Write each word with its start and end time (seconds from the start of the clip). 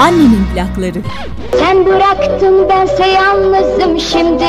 Annemin 0.00 0.46
plakları. 0.54 0.98
Sen 1.58 1.86
bıraktın 1.86 2.68
bense 2.68 3.06
yalnızım 3.06 4.00
şimdi 4.00 4.44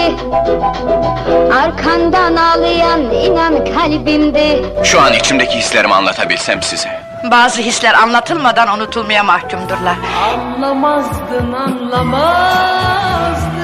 Arkandan 1.64 2.36
ağlayan 2.36 3.02
inan 3.02 3.66
kalbimde 3.66 4.60
Şu 4.84 5.02
an 5.02 5.14
içimdeki 5.14 5.58
hislerimi 5.58 5.94
anlatabilsem 5.94 6.62
size. 6.62 6.90
Bazı 7.32 7.62
hisler 7.62 7.94
anlatılmadan 7.94 8.78
unutulmaya 8.78 9.24
mahkumdurlar. 9.24 9.96
Anlamazdın 10.34 11.54
anlamazdın 11.54 13.61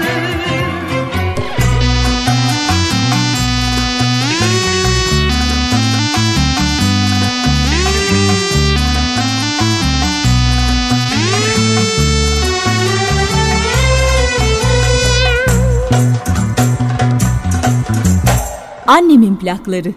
Annemin 18.87 19.35
plakları. 19.35 19.93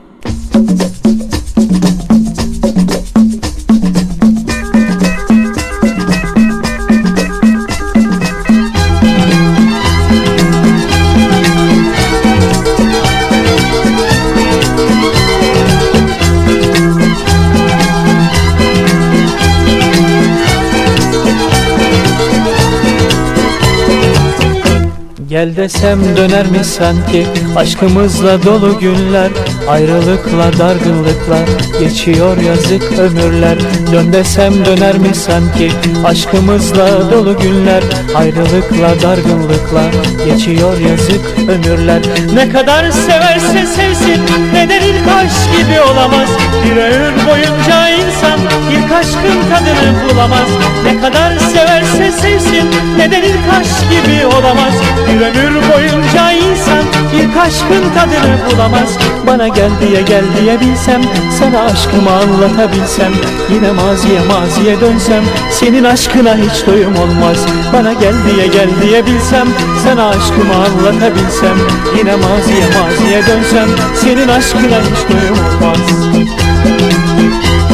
Gel 25.31 25.57
desem 25.57 26.17
döner 26.17 26.47
mi 26.47 26.65
sanki? 26.65 27.27
Aşkımızla 27.57 28.43
dolu 28.43 28.79
günler 28.79 29.31
Ayrılıkla 29.69 30.59
dargınlıkla 30.59 31.39
Geçiyor 31.81 32.37
yazık 32.37 32.99
ömürler 32.99 33.59
Dön 33.93 34.13
desem 34.13 34.65
döner 34.65 34.99
mi 34.99 35.15
sanki? 35.15 35.73
Aşkımızla 36.05 37.11
dolu 37.11 37.39
günler 37.39 37.83
Ayrılıkla 38.15 39.03
dargınlıkla 39.03 39.83
Geçiyor 40.25 40.79
yazık 40.79 41.21
ömürler. 41.49 42.03
Ne 42.35 42.49
kadar 42.49 42.91
severse 42.91 43.67
sevsin 43.67 44.21
Neden 44.53 44.83
ilk 44.83 45.09
aşk 45.09 45.59
gibi 45.59 45.81
olamaz. 45.81 46.29
Bir 46.65 46.77
ömür 46.77 47.27
boyunca 47.27 47.89
insan 47.89 48.41
ilk 48.73 48.93
aşkın 48.93 49.41
tadını 49.51 49.95
bulamaz. 50.05 50.49
Ne 50.85 51.01
kadar 51.01 51.39
severse 51.39 52.13
sevsin 52.13 52.71
Neden 52.97 53.23
ilk 53.23 53.55
aşk 53.61 53.91
gibi 53.91 54.27
olamaz. 54.27 54.75
Bir 55.09 55.20
ömür 55.21 55.55
boyunca 55.73 56.33
insan 56.33 56.85
ilk 57.15 57.37
aşkın 57.37 57.85
tadını 57.95 58.51
bulamaz. 58.51 58.99
Bana 59.27 59.49
gel 59.49 59.71
diye 59.81 60.03
gel 60.03 60.25
diye 60.41 60.61
bilsem 60.61 61.03
Sana 61.39 61.61
aşkımı 61.63 62.11
anlatabilsem 62.11 63.13
Yine 63.55 63.73
maziye 63.73 64.21
maziye 64.21 64.81
dönsem 64.81 65.25
Senin 65.51 65.85
aşkına 65.85 66.37
hiç 66.37 66.67
doyum 66.67 66.97
olmaz. 66.97 67.39
Bana 67.73 67.93
gel 67.93 68.15
diye 68.27 68.47
gel 68.47 68.69
diye 68.83 69.07
bilsem 69.07 69.49
Sana 69.85 70.09
aşkımı 70.09 70.55
anlatabilsem 70.55 71.57
Yine 71.99 72.17
maziye 72.17 72.67
maziye 72.81 73.27
dönsem 73.27 73.69
Senin 73.95 74.29
aşkına 74.29 74.81
hiç 74.81 75.09
doyum 75.11 75.39
olmaz. 75.47 75.79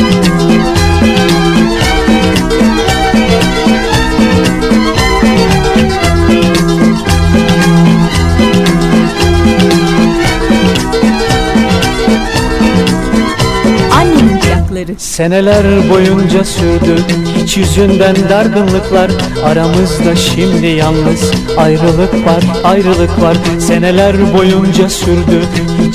Annemin 0.06 0.55
Seneler 14.98 15.90
boyunca 15.90 16.44
sürdü 16.44 16.96
hiç 17.36 17.56
yüzünden 17.56 18.16
dargınlıklar. 18.28 19.10
Aramızda 19.44 20.16
şimdi 20.16 20.66
yalnız 20.66 21.32
ayrılık 21.56 22.26
var 22.26 22.44
ayrılık 22.64 23.22
var. 23.22 23.36
Seneler 23.58 24.34
boyunca 24.34 24.88
sürdü 24.88 25.42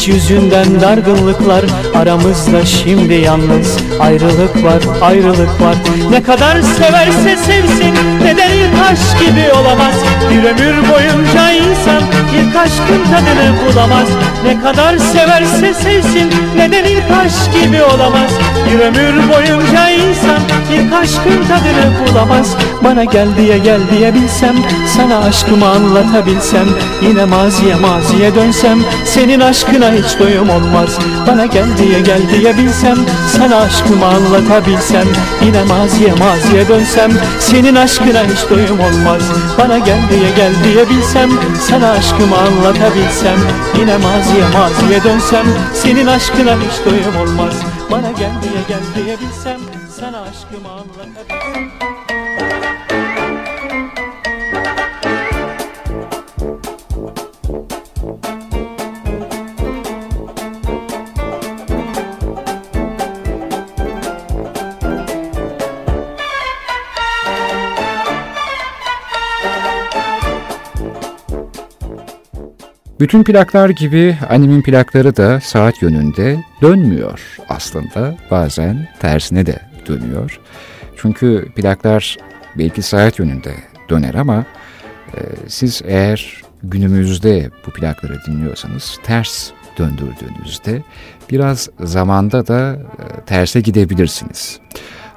hiç 0.01 0.07
yüzünden 0.07 0.81
dargınlıklar 0.81 1.65
Aramızda 1.95 2.65
şimdi 2.65 3.13
yalnız. 3.13 3.77
Ayrılık 3.99 4.63
var 4.63 4.81
ayrılık 5.01 5.61
var. 5.61 5.75
Ne 6.09 6.23
kadar 6.23 6.61
severse 6.61 7.37
sevsin 7.37 7.95
neden 8.23 8.51
ilk 8.51 8.81
aşk 8.91 9.19
gibi 9.19 9.51
olamaz. 9.53 9.95
Bir 10.31 10.43
ömür 10.43 10.89
boyunca 10.89 11.51
insan 11.51 12.03
ilk 12.39 12.55
aşkın 12.55 13.03
tadını 13.11 13.55
bulamaz. 13.61 14.07
Ne 14.45 14.61
kadar 14.61 14.97
severse 14.97 15.73
sevsin 15.73 16.29
neden 16.57 16.83
ilk 16.83 17.11
aşk 17.25 17.63
gibi 17.63 17.83
olamaz. 17.83 18.31
Bir 18.65 18.79
ömür 18.79 19.29
boyunca 19.29 19.89
insan 19.89 20.39
ilk 20.73 20.93
aşkın 20.93 21.43
tadını 21.47 22.07
bulamaz. 22.07 22.55
Bana 22.83 23.03
gel 23.03 23.27
diye 23.37 23.57
gel 23.57 23.81
diye 23.91 24.13
bilsem 24.13 24.55
Sana 24.97 25.17
aşkımı 25.17 25.65
anlatabilsem 25.69 26.67
Yine 27.01 27.25
maziye 27.25 27.75
maziye 27.75 28.35
dönsem 28.35 28.79
Senin 29.05 29.39
aşkına 29.39 29.90
hiç 29.93 30.19
doyum 30.19 30.49
olmaz 30.49 30.99
Bana 31.27 31.45
gel 31.45 31.77
diye 31.77 31.99
gel 31.99 32.21
diye 32.31 32.57
Sana 33.27 33.55
aşkımı 33.55 34.05
anlatabilsem 34.05 35.07
Yine 35.45 35.63
maziye 35.63 36.13
maziye 36.13 36.67
dönsem 36.67 37.11
Senin 37.39 37.75
aşkına 37.75 38.23
hiç 38.23 38.49
doyum 38.49 38.79
olmaz 38.79 39.21
Bana 39.57 39.77
gel 39.77 39.99
diye 40.09 40.31
gel 40.35 40.53
diye 40.63 40.89
Sana 41.69 41.91
aşkımı 41.91 42.37
anlatabilsem 42.37 43.37
Yine 43.79 43.97
maziye 43.97 44.45
maziye 44.53 45.03
dönsem 45.03 45.45
Senin 45.73 46.07
aşkına 46.07 46.51
hiç 46.55 46.85
doyum 46.85 47.15
olmaz 47.21 47.53
Bana 47.91 48.11
gel 48.11 48.31
diye 48.41 48.61
gel 48.67 49.05
diye 49.05 49.17
Bütün 73.01 73.23
plaklar 73.23 73.69
gibi 73.69 74.17
annemin 74.29 74.61
plakları 74.61 75.17
da 75.17 75.39
saat 75.39 75.81
yönünde 75.81 76.43
dönmüyor 76.61 77.37
aslında. 77.49 78.15
Bazen 78.31 78.87
tersine 78.99 79.45
de 79.45 79.59
dönüyor. 79.87 80.39
Çünkü 80.97 81.51
plaklar 81.55 82.17
belki 82.57 82.81
saat 82.81 83.19
yönünde 83.19 83.53
döner 83.89 84.13
ama 84.13 84.45
e, 85.13 85.19
siz 85.47 85.81
eğer 85.85 86.41
günümüzde 86.63 87.49
bu 87.67 87.71
plakları 87.71 88.17
dinliyorsanız 88.27 88.97
ters 89.03 89.51
döndürdüğünüzde 89.77 90.83
biraz 91.31 91.69
zamanda 91.79 92.47
da 92.47 92.73
e, 92.73 93.25
terse 93.25 93.61
gidebilirsiniz. 93.61 94.59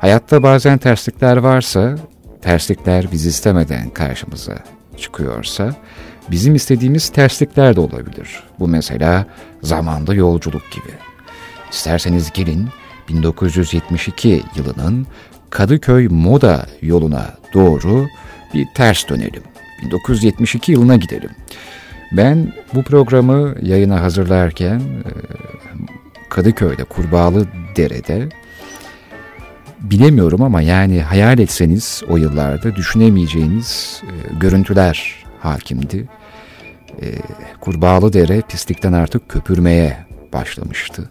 Hayatta 0.01 0.43
bazen 0.43 0.79
terslikler 0.79 1.37
varsa, 1.37 1.95
terslikler 2.43 3.07
biz 3.13 3.27
istemeden 3.27 3.91
karşımıza 3.91 4.55
çıkıyorsa, 4.97 5.75
bizim 6.31 6.55
istediğimiz 6.55 7.09
terslikler 7.09 7.77
de 7.77 7.81
olabilir. 7.81 8.43
Bu 8.61 8.69
mesela 8.69 9.27
zamanda 9.63 10.15
yolculuk 10.15 10.71
gibi. 10.71 10.95
İsterseniz 11.71 12.33
gelin 12.33 12.69
1972 13.09 14.43
yılının 14.57 15.07
Kadıköy 15.51 16.09
Moda 16.09 16.67
yoluna 16.83 17.35
doğru 17.55 18.07
bir 18.55 18.67
ters 18.75 19.09
dönelim. 19.09 19.43
1972 19.83 20.73
yılına 20.73 20.97
gidelim. 20.97 21.31
Ben 22.13 22.53
bu 22.75 22.83
programı 22.83 23.55
yayına 23.63 24.03
hazırlarken 24.03 24.79
e, 24.81 25.11
Kadıköy'de, 26.29 26.85
Kurbağalı 26.85 27.47
Dere'de 27.77 28.29
bilemiyorum 29.81 30.43
ama 30.43 30.63
yani 30.63 31.03
hayal 31.03 31.39
etseniz 31.39 32.03
o 32.09 32.17
yıllarda 32.17 32.77
düşünemeyeceğiniz 32.77 34.03
e, 34.03 34.39
görüntüler 34.39 35.24
hakimdi. 35.45 36.09
E, 37.03 37.07
Kurbağalı 37.61 38.13
Dere 38.13 38.43
pislikten 38.49 38.93
artık 38.93 39.29
köpürmeye 39.29 40.07
başlamıştı. 40.33 41.11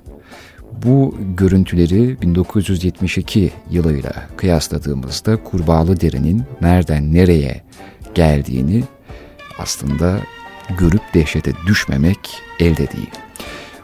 Bu 0.71 1.17
görüntüleri 1.37 2.21
1972 2.21 3.51
yılıyla 3.71 4.13
kıyasladığımızda 4.37 5.43
Kurbağalı 5.43 6.01
Dere'nin 6.01 6.43
nereden 6.61 7.13
nereye 7.13 7.63
geldiğini 8.15 8.83
aslında 9.59 10.19
görüp 10.77 11.01
dehşete 11.13 11.51
düşmemek 11.67 12.41
elde 12.59 12.91
değil. 12.91 13.11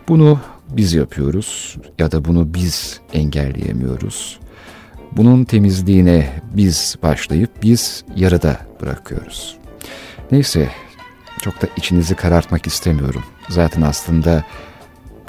Bunu 0.08 0.40
biz 0.70 0.94
yapıyoruz 0.94 1.78
ya 2.00 2.12
da 2.12 2.26
bunu 2.26 2.54
biz 2.54 3.00
engelleyemiyoruz. 3.14 4.40
Bunun 5.12 5.46
temizliğine 5.46 6.42
biz 6.54 6.96
başlayıp 7.04 7.50
biz 7.64 8.04
yarıda 8.16 8.58
bırakıyoruz. 8.82 9.58
Neyse 10.32 10.70
çok 11.42 11.62
da 11.62 11.68
içinizi 11.78 12.16
karartmak 12.16 12.68
istemiyorum. 12.68 13.24
Zaten 13.50 13.82
aslında 13.82 14.44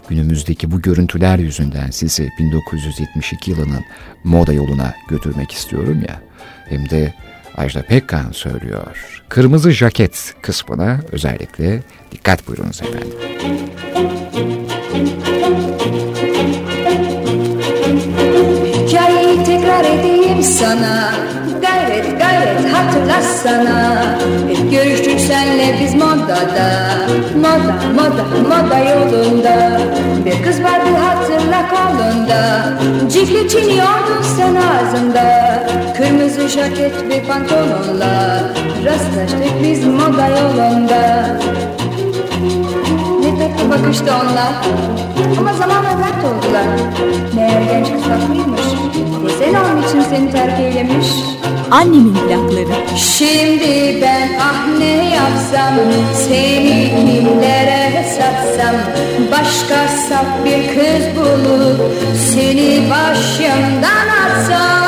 günümüzdeki 0.09 0.71
bu 0.71 0.83
görüntüler 0.83 1.39
yüzünden 1.39 1.91
sizi 1.91 2.31
1972 2.39 3.51
yılının 3.51 3.85
moda 4.25 4.53
yoluna 4.53 4.95
götürmek 5.09 5.53
istiyorum 5.53 6.03
ya. 6.09 6.21
Hem 6.69 6.91
de 6.91 7.15
Ajda 7.57 7.83
Pekkan 7.83 8.33
söylüyor. 8.33 9.23
Kırmızı 9.29 9.71
jaket 9.71 10.35
kısmına 10.43 11.01
özellikle 11.13 11.83
dikkat 12.13 12.49
buyurunuz 12.49 12.83
efendim. 12.83 13.19
Hikayeyi 18.75 19.45
tekrar 19.45 19.85
edeyim 19.85 20.43
sana 20.43 21.15
Gayret 21.61 22.19
gayret 22.21 22.73
hatırlasana 22.73 24.19
görüştük 24.71 25.21
senle 25.21 25.77
biz 25.81 25.95
modada. 25.95 26.71
Moda 27.37 27.75
moda 27.95 28.25
moda 28.49 28.79
yolunda. 28.79 29.81
Bir 30.25 30.43
kız 30.43 30.63
vardı 30.63 30.91
hatırla 31.05 31.69
kolunda. 31.69 32.73
Cikli 33.11 33.49
çiğniyordun 33.49 34.23
sen 34.37 34.55
ağzında. 34.55 35.65
Kırmızı 35.97 36.49
jaket 36.49 37.09
ve 37.09 37.23
pantolonla 37.23 38.41
Rastlaştık 38.85 39.63
biz 39.63 39.87
moda 39.87 40.29
yolunda 40.29 41.27
tatlı 43.41 43.71
bakıştı 43.71 44.05
onlar. 44.05 44.53
Ama 45.39 45.53
zamanla 45.53 45.91
dert 45.91 46.25
oldular. 46.25 46.67
Meğer 47.35 47.63
genç 47.63 47.93
kız 47.93 48.03
haklıymış. 48.03 48.61
Sen 49.39 49.55
onun 49.55 49.83
için 49.83 50.01
seni 50.11 50.31
terk 50.33 50.61
eylemiş. 50.61 51.07
Annemin 51.71 52.15
plakları. 52.15 52.97
Şimdi 52.97 53.99
ben 54.03 54.29
ah 54.41 54.79
ne 54.79 55.11
yapsam 55.15 55.75
Seni 56.15 56.89
kimlere 56.89 58.05
satsam? 58.05 58.75
Başka 59.33 59.89
saf 60.09 60.45
bir 60.45 60.69
kız 60.75 61.17
bulup 61.17 61.93
Seni 62.35 62.91
başımdan 62.91 64.09
atsam? 64.25 64.81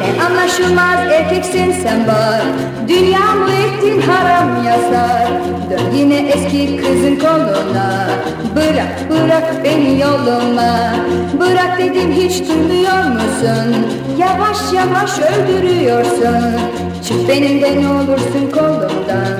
Ne 0.00 0.24
anlaşılmaz 0.24 0.98
erkeksin 1.12 1.74
sen 1.82 2.08
var 2.08 2.42
Dünya 2.88 3.34
mı 3.34 3.71
ettin 3.82 4.00
haram 4.00 4.64
yazar. 4.64 5.28
Dön 5.70 5.94
yine 5.94 6.28
eski 6.28 6.76
kızın 6.76 7.16
koluna. 7.16 8.08
Bırak 8.56 9.10
bırak 9.10 9.64
beni 9.64 10.00
yoluma. 10.00 10.94
Bırak 11.40 11.78
dedim 11.78 12.12
hiç 12.12 12.48
duymuyor 12.48 13.04
musun? 13.04 13.86
Yavaş 14.18 14.72
yavaş 14.72 15.18
öldürüyorsun. 15.18 16.60
Çık 17.08 17.28
benim 17.28 17.62
de 17.62 17.82
ne 17.82 17.88
olursun 17.88 18.50
kolumdan 18.54 19.38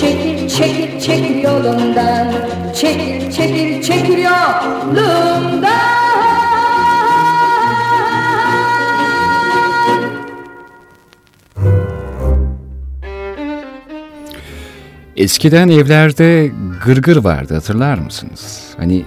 Çekil 0.00 0.48
çekil 0.48 1.00
çekil 1.00 1.42
yolumdan. 1.42 2.32
Çekil 2.74 3.32
çekil 3.32 3.82
çekil 3.82 4.18
yolumdan 4.18 6.27
Eskiden 15.18 15.68
evlerde 15.68 16.50
gırgır 16.84 17.16
vardı 17.16 17.54
hatırlar 17.54 17.98
mısınız? 17.98 18.74
Hani 18.76 19.04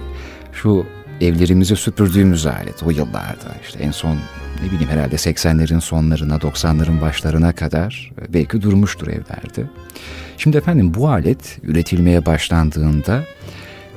şu 0.52 0.86
evlerimizi 1.20 1.76
süpürdüğümüz 1.76 2.46
alet 2.46 2.82
o 2.82 2.90
yıllarda 2.90 3.56
işte 3.62 3.78
en 3.78 3.90
son 3.90 4.16
ne 4.62 4.70
bileyim 4.72 4.90
herhalde 4.90 5.14
80'lerin 5.14 5.80
sonlarına 5.80 6.36
90'ların 6.36 7.00
başlarına 7.00 7.52
kadar 7.52 8.12
belki 8.28 8.62
durmuştur 8.62 9.06
evlerde. 9.06 9.64
Şimdi 10.38 10.56
efendim 10.56 10.94
bu 10.94 11.08
alet 11.08 11.58
üretilmeye 11.62 12.26
başlandığında 12.26 13.24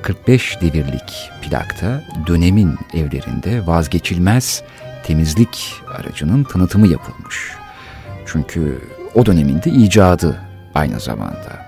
45 0.02 0.62
devirlik 0.62 1.32
plakta 1.42 2.04
dönemin 2.28 2.76
evlerinde 2.94 3.68
vazgeçilmez 3.68 4.64
temizlik 5.04 5.74
aracının 5.98 6.44
tanıtımı 6.44 6.88
yapılmış. 6.88 7.52
Çünkü 8.26 8.80
o 9.16 9.26
döneminde 9.26 9.70
icadı 9.70 10.42
aynı 10.74 11.00
zamanda. 11.00 11.65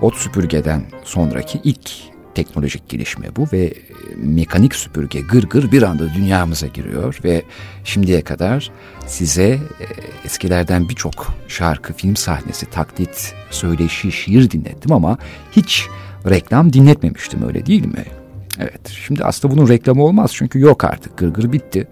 Ot 0.00 0.16
süpürgeden 0.16 0.82
sonraki 1.04 1.60
ilk 1.64 1.90
teknolojik 2.34 2.88
gelişme 2.88 3.36
bu 3.36 3.46
ve 3.52 3.64
e, 3.64 3.72
mekanik 4.16 4.74
süpürge 4.74 5.20
gırgır 5.20 5.72
bir 5.72 5.82
anda 5.82 6.14
dünyamıza 6.14 6.66
giriyor 6.66 7.18
ve 7.24 7.42
şimdiye 7.84 8.22
kadar 8.22 8.70
size 9.06 9.48
e, 9.48 9.58
eskilerden 10.24 10.88
birçok 10.88 11.34
şarkı, 11.48 11.92
film 11.92 12.16
sahnesi, 12.16 12.66
taklit, 12.66 13.34
söyleşi, 13.50 14.12
şiir 14.12 14.50
dinlettim 14.50 14.92
ama 14.92 15.18
hiç 15.52 15.86
reklam 16.30 16.72
dinletmemiştim 16.72 17.48
öyle 17.48 17.66
değil 17.66 17.86
mi? 17.86 18.04
Evet 18.58 18.88
şimdi 18.88 19.24
aslında 19.24 19.54
bunun 19.54 19.68
reklamı 19.68 20.04
olmaz 20.04 20.30
çünkü 20.34 20.60
yok 20.60 20.84
artık 20.84 21.18
gırgır 21.18 21.52
bitti. 21.52 21.88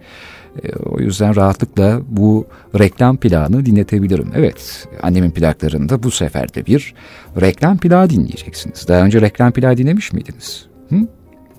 E, 0.65 0.73
o 0.77 1.01
yüzden 1.01 1.37
rahatlıkla 1.37 2.01
bu 2.09 2.47
reklam 2.79 3.17
plağını 3.17 3.67
dinletebilirim. 3.67 4.31
Evet, 4.35 4.89
annemin 5.03 5.31
plaklarında 5.31 6.03
bu 6.03 6.11
sefer 6.11 6.55
de 6.55 6.67
bir 6.67 6.95
reklam 7.41 7.79
plağı 7.79 8.11
dinleyeceksiniz. 8.11 8.89
Daha 8.89 9.05
önce 9.05 9.21
reklam 9.21 9.53
plağı 9.53 9.77
dinlemiş 9.77 10.13
miydiniz? 10.13 10.67
Hı? 10.89 10.97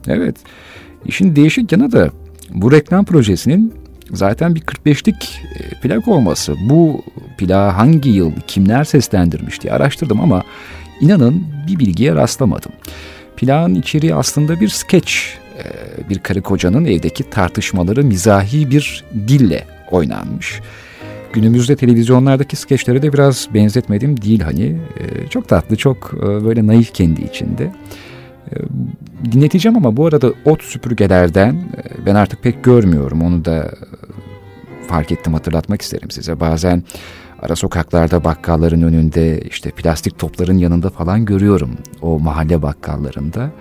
Evet. 0.08 0.36
İşin 1.06 1.36
değişik 1.36 1.72
yanı 1.72 1.92
da 1.92 2.10
bu 2.54 2.72
reklam 2.72 3.06
projesinin 3.06 3.74
zaten 4.12 4.56
bir 4.56 4.62
45'lik 4.62 5.42
e, 5.60 5.80
plak 5.82 6.08
olması. 6.08 6.56
Bu 6.70 7.04
plağı 7.38 7.72
hangi 7.72 8.10
yıl 8.10 8.32
kimler 8.48 8.84
seslendirmiş 8.84 9.62
diye 9.62 9.74
araştırdım 9.74 10.22
ama 10.22 10.44
inanın 11.02 11.44
bir 11.68 11.80
bilgiye 11.80 12.16
rastlamadım. 12.16 12.72
Plağın 13.38 13.76
içeriği 13.76 14.16
aslında 14.16 14.60
bir 14.60 14.70
skeç 14.70 15.38
bir 16.10 16.20
karı 16.20 16.42
kocanın 16.42 16.86
evdeki 16.86 17.30
tartışmaları 17.30 18.04
mizahi 18.04 18.72
bir 18.72 19.04
dille 19.28 19.66
oynanmış. 19.92 20.62
Günümüzde 21.34 21.76
televizyonlardaki 21.76 22.56
skeçlere 22.56 23.02
de 23.02 23.14
biraz 23.14 23.48
benzetmedim 23.54 24.22
değil 24.22 24.40
hani. 24.42 24.66
Ee, 24.66 25.28
çok 25.30 25.48
tatlı, 25.48 25.76
çok 25.76 26.14
e, 26.18 26.46
böyle 26.46 26.68
naif 26.68 26.94
kendi 26.94 27.22
içinde. 27.22 27.72
Ee, 28.52 28.56
dinleteceğim 29.32 29.78
ama 29.78 29.98
bu 29.98 30.06
arada 30.06 30.34
ot 30.46 30.64
süpürgelerden 30.64 31.54
e, 31.54 32.06
ben 32.06 32.16
artık 32.16 32.44
pek 32.44 32.64
görmüyorum. 32.64 33.22
Onu 33.22 33.46
da 33.46 33.56
e, 33.58 33.72
fark 34.88 35.12
ettim 35.12 35.34
hatırlatmak 35.34 35.82
isterim 35.82 36.12
size. 36.12 36.40
Bazen 36.40 36.84
ara 37.42 37.56
sokaklarda 37.56 38.24
bakkalların 38.24 38.82
önünde 38.82 39.42
işte 39.42 39.72
plastik 39.72 40.20
topların 40.20 40.58
yanında 40.58 40.90
falan 40.90 41.26
görüyorum 41.26 41.78
o 42.02 42.20
mahalle 42.20 42.62
bakkallarında. 42.62 43.52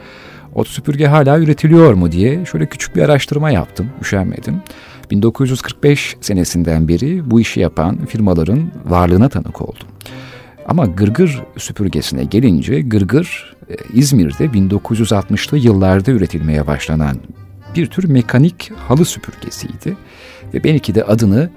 Ot 0.57 0.69
süpürge 0.69 1.07
hala 1.07 1.39
üretiliyor 1.39 1.95
mu 1.95 2.13
diye 2.13 2.45
şöyle 2.45 2.67
küçük 2.67 2.97
bir 2.97 3.03
araştırma 3.03 3.51
yaptım, 3.51 3.91
üşenmedim. 4.03 4.63
1945 5.11 6.17
senesinden 6.21 6.89
beri 6.89 7.31
bu 7.31 7.41
işi 7.41 7.61
yapan 7.61 8.07
firmaların 8.07 8.71
varlığına 8.85 9.29
tanık 9.29 9.63
oldum. 9.63 9.89
Ama 10.69 10.87
gırgır 10.87 11.43
süpürgesine 11.57 12.25
gelince 12.25 12.81
gırgır 12.81 13.57
e, 13.71 13.75
İzmir'de 13.95 14.47
1960'lı 14.47 15.59
yıllarda 15.59 16.11
üretilmeye 16.11 16.67
başlanan 16.67 17.17
bir 17.75 17.87
tür 17.87 18.09
mekanik 18.09 18.73
halı 18.89 19.05
süpürgesiydi. 19.05 19.97
Ve 20.55 20.65
belki 20.65 20.95
de 20.95 21.05
adını 21.05 21.51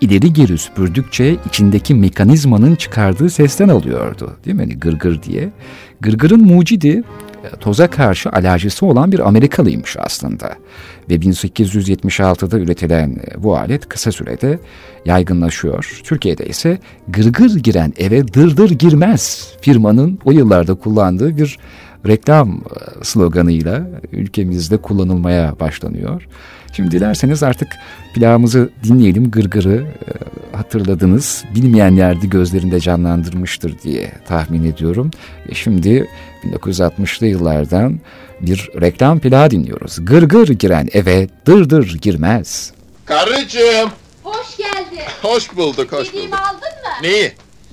ileri 0.00 0.32
geri 0.32 0.58
süpürdükçe 0.58 1.36
içindeki 1.46 1.94
mekanizmanın 1.94 2.74
çıkardığı 2.74 3.30
sesten 3.30 3.68
alıyordu. 3.68 4.36
Değil 4.44 4.56
mi? 4.56 4.62
Hani 4.62 4.78
gırgır 4.78 5.22
diye. 5.22 5.50
Gırgırın 6.00 6.44
mucidi 6.44 7.02
toza 7.60 7.86
karşı 7.86 8.30
alerjisi 8.30 8.84
olan 8.84 9.12
bir 9.12 9.28
Amerikalıymış 9.28 9.96
aslında. 9.96 10.54
Ve 11.10 11.14
1876'da 11.14 12.58
üretilen 12.58 13.10
e, 13.10 13.42
bu 13.42 13.56
alet 13.56 13.88
kısa 13.88 14.12
sürede 14.12 14.58
yaygınlaşıyor. 15.04 16.00
Türkiye'de 16.04 16.46
ise 16.46 16.78
gırgır 17.08 17.56
giren 17.56 17.92
eve 17.96 18.28
dırdır 18.28 18.70
girmez 18.70 19.52
firmanın 19.60 20.18
o 20.24 20.32
yıllarda 20.32 20.74
kullandığı 20.74 21.36
bir 21.36 21.58
reklam 22.06 22.50
e, 23.00 23.04
sloganıyla 23.04 23.86
ülkemizde 24.12 24.76
kullanılmaya 24.76 25.54
başlanıyor. 25.60 26.28
Şimdi 26.72 26.90
dilerseniz 26.90 27.42
artık 27.42 27.68
plağımızı 28.14 28.70
dinleyelim. 28.84 29.30
Gırgır'ı 29.30 29.76
e, 29.76 30.12
hatırladınız. 30.56 31.44
Bilmeyenler 31.54 32.22
de 32.22 32.26
gözlerinde 32.26 32.80
canlandırmıştır 32.80 33.78
diye 33.78 34.12
tahmin 34.28 34.64
ediyorum. 34.72 35.10
Ve 35.48 35.54
şimdi 35.54 36.08
1960'lı 36.44 37.26
yıllardan 37.26 38.00
bir 38.40 38.70
reklam 38.80 39.18
plağı 39.18 39.50
dinliyoruz. 39.50 39.96
Gırgır 40.04 40.48
giren 40.48 40.88
eve 40.92 41.28
dırdır 41.46 41.98
girmez. 42.02 42.72
Karıcığım. 43.04 43.90
Hoş 44.22 44.56
geldin. 44.56 44.98
Hoş 45.22 45.56
bulduk, 45.56 45.92
hoş 45.92 46.08
Dediğimi 46.08 46.32
bulduk. 46.32 46.40
aldın 46.40 46.58
mı? 46.60 47.02
Neyi? 47.02 47.32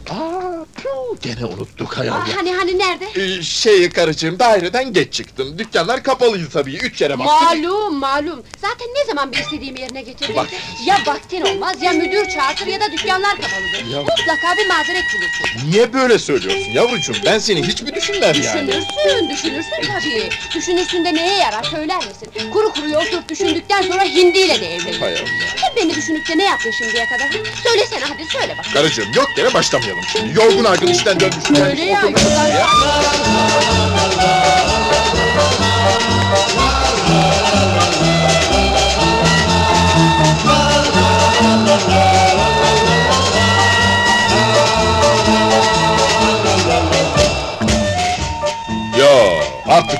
Aa, 0.09 0.48
Puh, 0.83 1.21
gene 1.21 1.45
unuttuk 1.45 1.97
hay 1.97 2.09
Allah. 2.09 2.35
Hani 2.35 2.53
hani 2.53 2.79
nerede? 2.79 3.05
Ee, 3.15 3.41
şey 3.43 3.89
karıcığım 3.89 4.39
daireden 4.39 4.93
geç 4.93 5.13
çıktım. 5.13 5.57
Dükkanlar 5.59 6.03
kapalıydı 6.03 6.49
tabii. 6.53 6.75
Üç 6.75 7.01
yere 7.01 7.19
baktım. 7.19 7.35
Malum 7.63 7.95
malum. 7.95 8.43
Zaten 8.61 8.87
ne 8.87 9.05
zaman 9.05 9.31
bir 9.31 9.37
istediğim 9.37 9.75
yerine 9.75 10.01
getirdiyse 10.01 10.35
Bak. 10.35 10.47
ya 10.85 10.97
vaktin 11.07 11.41
olmaz 11.41 11.81
ya 11.81 11.91
müdür 11.91 12.29
çağırtır 12.29 12.67
ya 12.67 12.79
da 12.81 12.91
dükkanlar 12.91 13.31
kapalıdır. 13.35 13.85
Ya- 13.93 13.99
Mutlaka 14.01 14.57
bir 14.57 14.67
mazeret 14.67 15.03
bulursun. 15.15 15.69
Niye 15.71 15.93
böyle 15.93 16.19
söylüyorsun 16.19 16.71
yavrucuğum? 16.71 17.13
Ben 17.25 17.39
seni 17.39 17.67
hiç 17.67 17.81
mi 17.81 17.95
düşünmem 17.95 18.21
yani? 18.21 18.67
Düşünürsün, 18.67 19.29
düşünürsün 19.29 19.81
tabii. 19.87 20.29
Düşünürsün 20.55 21.05
de 21.05 21.13
neye 21.13 21.37
yarar 21.37 21.63
söyler 21.63 21.97
misin? 21.97 22.51
Kuru 22.53 22.69
kuruya 22.73 22.99
oturup 22.99 23.29
düşündükten 23.29 23.81
sonra 23.81 24.03
hindiyle 24.03 24.61
de 24.61 24.75
evlenir. 24.75 24.99
Hay 24.99 25.13
Allah. 25.13 25.19
Hep 25.55 25.77
beni 25.77 25.95
düşünüp 25.95 26.29
de 26.29 26.37
ne 26.37 26.43
yaptın 26.43 26.71
şimdiye 26.71 27.05
kadar? 27.05 27.29
Söylesene 27.63 28.03
hadi 28.05 28.25
söyle 28.25 28.55
bak. 28.57 28.65
Karıcığım 28.73 29.13
yok 29.15 29.27
yere 29.37 29.53
başlamayalım 29.53 30.03
şimdi. 30.11 30.39
Yorgun 30.49 30.63
argın 30.63 30.87
işten 30.87 31.19
dönmüş. 31.19 31.61
Öyle 31.69 31.85
ya, 31.85 32.01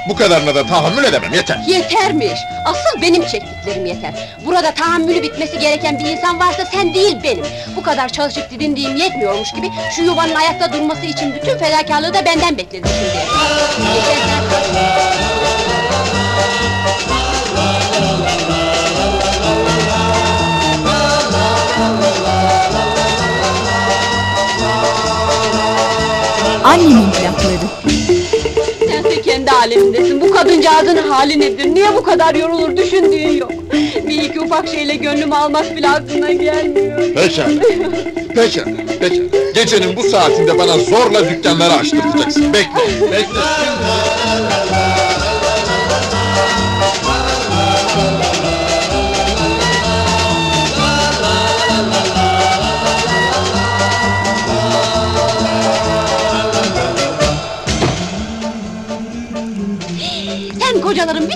bu 0.07 0.15
kadarına 0.15 0.55
da 0.55 0.67
tahammül 0.67 1.03
edemem 1.03 1.33
yeter. 1.33 1.57
Yetermiş. 1.67 2.39
Asıl 2.65 3.01
benim 3.01 3.27
çektiklerim 3.27 3.85
yeter. 3.85 4.13
Burada 4.45 4.71
tahammülü 4.71 5.23
bitmesi 5.23 5.59
gereken 5.59 5.99
bir 5.99 6.05
insan 6.05 6.39
varsa 6.39 6.65
sen 6.65 6.93
değil 6.93 7.17
benim. 7.23 7.45
Bu 7.75 7.83
kadar 7.83 8.09
çalışıp 8.09 8.51
didindiğim 8.51 8.95
yetmiyormuş 8.95 9.51
gibi 9.51 9.69
şu 9.95 10.01
yuvanın 10.01 10.35
ayakta 10.35 10.73
durması 10.73 11.05
için 11.05 11.33
bütün 11.35 11.57
fedakarlığı 11.57 12.13
da 12.13 12.25
benden. 12.25 12.57
Geçen 12.57 12.81
sene 12.89 13.29
Annemin 26.63 27.11
plakları. 27.11 28.18
Kendi 29.39 29.51
alemindesin. 29.51 30.21
Bu 30.21 30.31
kadıncağızın 30.31 30.97
hali 30.97 31.39
nedir? 31.39 31.75
Niye 31.75 31.95
bu 31.95 32.03
kadar 32.03 32.35
yorulur 32.35 32.77
düşündüğün 32.77 33.37
yok. 33.37 33.51
Bir 34.07 34.23
iki 34.23 34.39
ufak 34.39 34.67
şeyle 34.67 34.95
gönlümü 34.95 35.35
almak 35.35 35.75
bile 35.75 35.89
aklına 35.89 36.31
gelmiyor. 36.31 36.97
Pekala. 36.97 37.47
Pekala. 38.35 38.65
Pekala. 38.99 39.51
Gecenin 39.55 39.95
bu 39.95 40.03
saatinde 40.03 40.59
bana 40.59 40.77
zorla 40.77 41.29
dükkanları 41.29 41.73
açtıracaksın. 41.73 42.53
Bekle. 42.53 43.11
Bekle. 43.11 43.39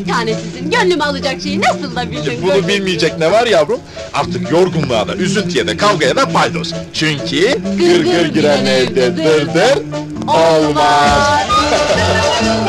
Bir 0.05 0.11
tanesisin. 0.11 0.71
Gönlümü 0.71 1.03
alacak 1.03 1.41
şeyi 1.41 1.61
nasıl 1.61 1.95
da 1.95 2.11
bildin? 2.11 2.39
Bunu 2.41 2.67
bilmeyecek 2.67 3.17
ne 3.17 3.31
var 3.31 3.47
yavrum? 3.47 3.79
Artık 4.13 4.51
yorgunluğa 4.51 5.07
da, 5.07 5.15
üzüntüye 5.15 5.67
de, 5.67 5.77
kavgaya 5.77 6.15
da 6.15 6.29
paydos. 6.29 6.71
Çünkü 6.93 7.61
gır 7.77 8.03
gır 8.03 8.25
giren 8.25 8.65
evde 8.65 9.17
dır 9.17 9.53
dır 9.53 9.83
olmaz. 10.27 11.39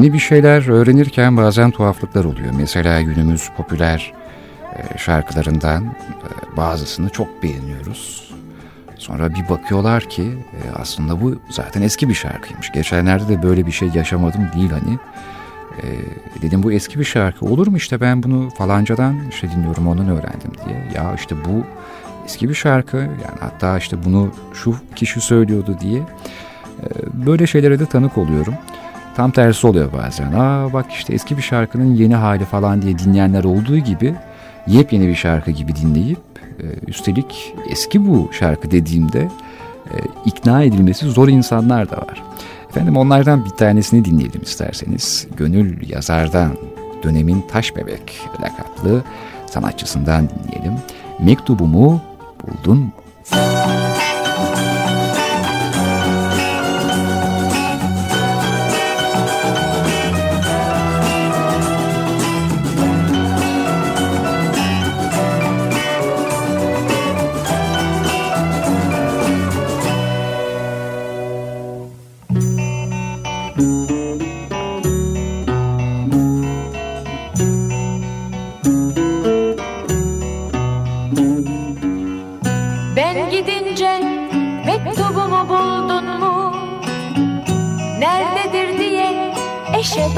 Yeni 0.03 0.13
bir 0.13 0.19
şeyler 0.19 0.69
öğrenirken 0.69 1.37
bazen 1.37 1.71
tuhaflıklar 1.71 2.25
oluyor. 2.25 2.53
Mesela 2.57 3.01
günümüz 3.01 3.51
popüler 3.57 4.13
e, 4.77 4.99
şarkılarından 4.99 5.85
e, 5.85 6.57
bazısını 6.57 7.09
çok 7.09 7.43
beğeniyoruz. 7.43 8.33
Sonra 8.99 9.35
bir 9.35 9.49
bakıyorlar 9.49 10.03
ki 10.03 10.23
e, 10.23 10.61
aslında 10.75 11.21
bu 11.21 11.35
zaten 11.51 11.83
eski 11.83 12.09
bir 12.09 12.15
şarkıymış. 12.15 12.73
Geçenlerde 12.73 13.29
de 13.29 13.43
böyle 13.43 13.67
bir 13.67 13.73
şey 13.73 13.89
yaşamadım 13.95 14.49
değil 14.57 14.71
hani. 14.71 14.99
Dedim 16.43 16.63
bu 16.63 16.73
eski 16.73 16.99
bir 16.99 17.05
şarkı 17.05 17.47
olur 17.47 17.67
mu 17.67 17.77
işte 17.77 18.01
ben 18.01 18.23
bunu 18.23 18.51
falancadan 18.51 19.29
işte 19.31 19.51
dinliyorum 19.51 19.89
ondan 19.89 20.09
öğrendim 20.09 20.53
diye. 20.67 20.89
Ya 20.95 21.15
işte 21.15 21.37
bu 21.45 21.65
eski 22.25 22.49
bir 22.49 22.55
şarkı 22.55 22.97
yani 22.97 23.39
hatta 23.41 23.79
işte 23.79 24.05
bunu 24.05 24.31
şu 24.55 24.75
kişi 24.97 25.21
söylüyordu 25.21 25.77
diye 25.81 26.03
böyle 27.13 27.47
şeylere 27.47 27.79
de 27.79 27.87
tanık 27.87 28.19
oluyorum. 28.19 28.55
Tam 29.17 29.31
tersi 29.31 29.67
oluyor 29.67 29.93
bazen. 29.93 30.33
Aa 30.33 30.73
bak 30.73 30.87
işte 30.93 31.15
eski 31.15 31.37
bir 31.37 31.43
şarkının 31.43 31.95
yeni 31.95 32.15
hali 32.15 32.45
falan 32.45 32.83
diye 32.83 32.99
dinleyenler 32.99 33.45
olduğu 33.45 33.79
gibi 33.79 34.15
yepyeni 34.67 35.09
bir 35.09 35.15
şarkı 35.15 35.51
gibi 35.51 35.77
dinleyip 35.77 36.19
e, 36.61 36.67
üstelik 36.87 37.55
eski 37.71 38.09
bu 38.09 38.31
şarkı 38.33 38.71
dediğimde 38.71 39.21
e, 39.87 39.97
ikna 40.25 40.63
edilmesi 40.63 41.07
zor 41.07 41.29
insanlar 41.29 41.91
da 41.91 41.97
var. 41.97 42.23
Efendim 42.71 42.97
onlardan 42.97 43.45
bir 43.45 43.51
tanesini 43.51 44.05
dinleyelim 44.05 44.43
isterseniz. 44.43 45.27
Gönül 45.37 45.91
Yazar'dan 45.91 46.53
dönemin 47.03 47.45
Taş 47.53 47.77
Bebek 47.77 48.21
lakaplı 48.43 49.03
sanatçısından 49.47 50.29
dinleyelim. 50.29 50.75
Mektubumu 51.21 52.01
buldun 52.43 52.79
mu? 52.79 52.93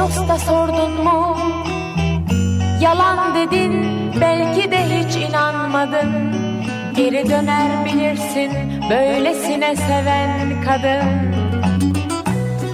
Dosta 0.05 0.39
sordun 0.39 0.93
mu? 1.05 1.37
Yalan 2.81 3.35
dedin 3.35 3.73
belki 4.21 4.71
de 4.71 4.81
hiç 4.95 5.17
inanmadın. 5.17 6.11
Geri 6.97 7.31
döner 7.31 7.85
bilirsin 7.85 8.51
böylesine 8.91 9.77
seven 9.77 10.63
kadın. 10.65 11.09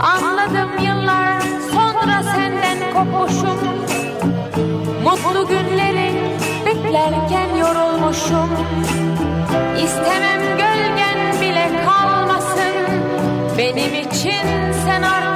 Anladım 0.01 0.71
yıllar 0.85 1.41
sonra 1.73 2.23
senden 2.23 2.79
kopmuşum. 2.95 3.61
Mutlu 5.05 5.49
günleri 5.49 6.13
beklerken 6.67 7.57
yorulmuşum. 7.57 8.51
İstemem 9.85 10.41
gölgen 10.59 11.41
bile 11.41 11.71
kalmasın. 11.85 12.75
Benim 13.59 13.95
için 13.95 14.73
sen 14.87 15.03
artık 15.03 15.30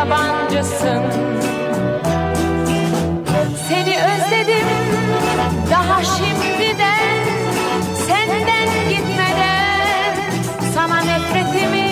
yabancısın. 0.00 1.02
Seni 3.68 3.96
özledim 4.10 4.68
daha 5.70 6.02
şimdiden 6.04 7.24
Senden 8.06 8.68
gitmeden. 8.88 10.14
Sana 10.74 11.00
nefretimi 11.00 11.88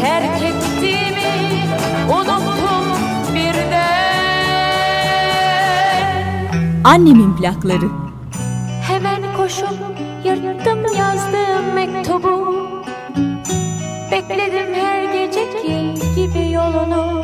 terk 0.00 0.42
ettiğimi 0.42 1.64
Unuttum 2.08 2.86
birden. 3.34 3.88
Annemin 6.84 7.36
plakları. 7.36 7.88
Hemen 8.88 9.22
koş 9.36 9.60
koşup 9.60 9.78
yırttım 10.24 10.96
yazdığım 10.98 11.74
mektubu. 11.74 12.68
Bekledim 14.12 14.74
her 14.74 15.04
geceki 15.12 15.94
gibi 16.14 16.52
yolunu 16.52 17.17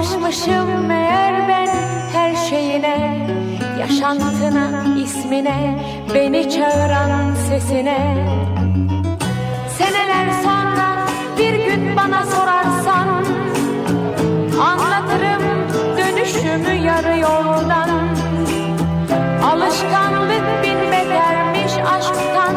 Alışmışım 0.00 0.86
meğer 0.86 1.48
ben 1.48 1.68
her 2.12 2.34
şeyine 2.34 3.26
Yaşantına, 3.80 4.84
ismine, 5.04 5.78
beni 6.14 6.50
çağıran 6.50 7.34
sesine. 7.34 8.28
Seneler 9.78 10.30
sonra 10.42 11.06
bir 11.38 11.54
gün 11.64 11.96
bana 11.96 12.24
sorarsan 12.24 13.24
Anlatırım 14.60 15.42
dönüşümü 15.98 16.86
yarı 16.86 17.18
yoldan. 17.18 17.90
Alışkanlık 19.44 20.62
bin 20.62 20.92
betermiş 20.92 21.72
aşktan 21.72 22.54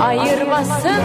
Ayırmasın 0.00 1.02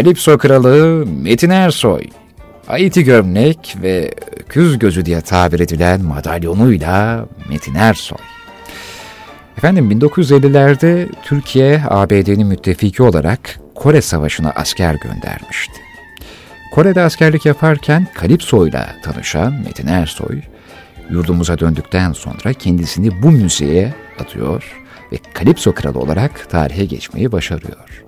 Kalipso 0.00 0.38
kralı 0.38 1.06
Metin 1.06 1.50
Ersoy, 1.50 2.02
Haiti 2.66 3.04
gömlek 3.04 3.76
ve 3.82 4.14
küz 4.48 4.78
gözü 4.78 5.04
diye 5.04 5.20
tabir 5.20 5.60
edilen 5.60 6.04
madalyonuyla 6.04 7.26
Metin 7.48 7.74
Ersoy. 7.74 8.18
Efendim 9.56 9.90
1950'lerde 9.90 11.08
Türkiye 11.22 11.82
ABD'nin 11.88 12.46
müttefiki 12.46 13.02
olarak 13.02 13.60
Kore 13.74 14.02
Savaşı'na 14.02 14.50
asker 14.50 14.94
göndermişti. 14.94 15.80
Kore'de 16.74 17.02
askerlik 17.02 17.46
yaparken 17.46 18.06
Kalipso'yla 18.14 18.88
tanışan 19.02 19.52
Metin 19.52 19.86
Ersoy, 19.86 20.40
yurdumuza 21.10 21.58
döndükten 21.58 22.12
sonra 22.12 22.52
kendisini 22.52 23.22
bu 23.22 23.30
müziğe 23.30 23.94
atıyor 24.18 24.82
ve 25.12 25.16
Kalipso 25.34 25.74
kralı 25.74 25.98
olarak 25.98 26.50
tarihe 26.50 26.84
geçmeyi 26.84 27.32
başarıyor. 27.32 28.04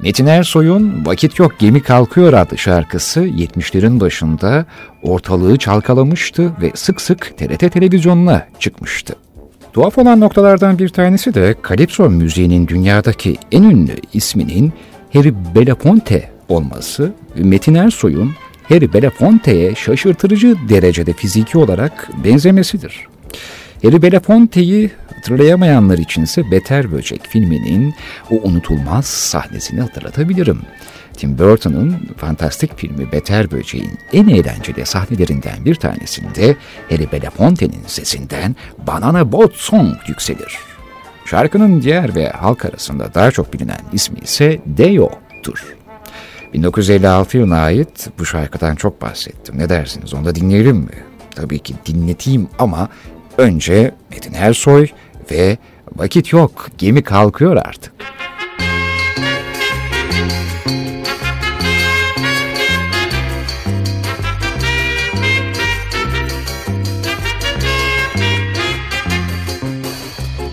Metin 0.00 0.26
Ersoy'un 0.26 1.06
Vakit 1.06 1.38
Yok 1.38 1.58
Gemi 1.58 1.82
Kalkıyor 1.82 2.32
adlı 2.32 2.58
şarkısı 2.58 3.20
70'lerin 3.20 4.00
başında 4.00 4.66
ortalığı 5.02 5.56
çalkalamıştı 5.56 6.52
ve 6.60 6.72
sık 6.74 7.00
sık 7.00 7.38
TRT 7.38 7.72
televizyonuna 7.72 8.46
çıkmıştı. 8.60 9.16
Tuhaf 9.72 9.98
olan 9.98 10.20
noktalardan 10.20 10.78
bir 10.78 10.88
tanesi 10.88 11.34
de 11.34 11.54
Kalipso 11.62 12.10
müziğinin 12.10 12.68
dünyadaki 12.68 13.36
en 13.52 13.62
ünlü 13.62 13.92
isminin 14.12 14.72
Harry 15.12 15.34
Belafonte 15.54 16.30
olması 16.48 17.12
ve 17.38 17.42
Metin 17.42 17.74
Ersoy'un 17.74 18.32
Harry 18.68 18.92
Belafonte'ye 18.92 19.74
şaşırtıcı 19.74 20.56
derecede 20.68 21.12
fiziki 21.12 21.58
olarak 21.58 22.10
benzemesidir. 22.24 23.06
Harry 23.82 24.02
Belafonte'yi 24.02 24.90
hatırlayamayanlar 25.26 25.98
içinse 25.98 26.50
Beter 26.50 26.92
Böcek 26.92 27.26
filminin 27.28 27.94
o 28.30 28.34
unutulmaz 28.34 29.06
sahnesini 29.06 29.80
hatırlatabilirim. 29.80 30.60
Tim 31.16 31.38
Burton'un 31.38 32.08
fantastik 32.16 32.78
filmi 32.78 33.12
Beter 33.12 33.50
Böceğin 33.50 33.98
en 34.12 34.28
eğlenceli 34.28 34.86
sahnelerinden 34.86 35.64
bir 35.64 35.74
tanesinde 35.74 36.56
Harry 36.90 37.12
Belafonte'nin 37.12 37.82
sesinden 37.86 38.56
Banana 38.86 39.32
Boat 39.32 39.54
Song 39.54 39.96
yükselir. 40.08 40.58
Şarkının 41.24 41.82
diğer 41.82 42.14
ve 42.14 42.28
halk 42.28 42.64
arasında 42.64 43.14
daha 43.14 43.30
çok 43.30 43.52
bilinen 43.52 43.80
ismi 43.92 44.18
ise 44.18 44.60
Deo'dur. 44.66 45.76
1956 46.54 47.38
yılına 47.38 47.58
ait 47.58 48.08
bu 48.18 48.26
şarkıdan 48.26 48.74
çok 48.74 49.02
bahsettim. 49.02 49.58
Ne 49.58 49.68
dersiniz? 49.68 50.14
Onu 50.14 50.24
da 50.24 50.34
dinleyelim 50.34 50.76
mi? 50.76 51.04
Tabii 51.30 51.58
ki 51.58 51.74
dinleteyim 51.86 52.48
ama 52.58 52.88
önce 53.38 53.94
Metin 54.10 54.34
Ersoy 54.34 54.88
ve 55.30 55.58
vakit 55.96 56.32
yok 56.32 56.68
gemi 56.78 57.02
kalkıyor 57.02 57.56
artık. 57.56 57.92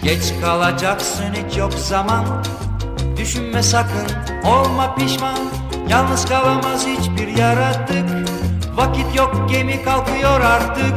Geç 0.03 0.33
kalacaksın 0.41 1.33
hiç 1.33 1.57
yok 1.57 1.73
zaman. 1.73 2.25
Düşünme 3.17 3.63
sakın 3.63 4.07
olma 4.45 4.95
pişman. 4.95 5.39
Yalnız 5.89 6.25
kalamaz 6.25 6.87
hiçbir 6.87 7.27
yaratık. 7.27 8.09
Vakit 8.75 9.15
yok 9.15 9.49
gemi 9.49 9.83
kalkıyor 9.83 10.41
artık. 10.41 10.93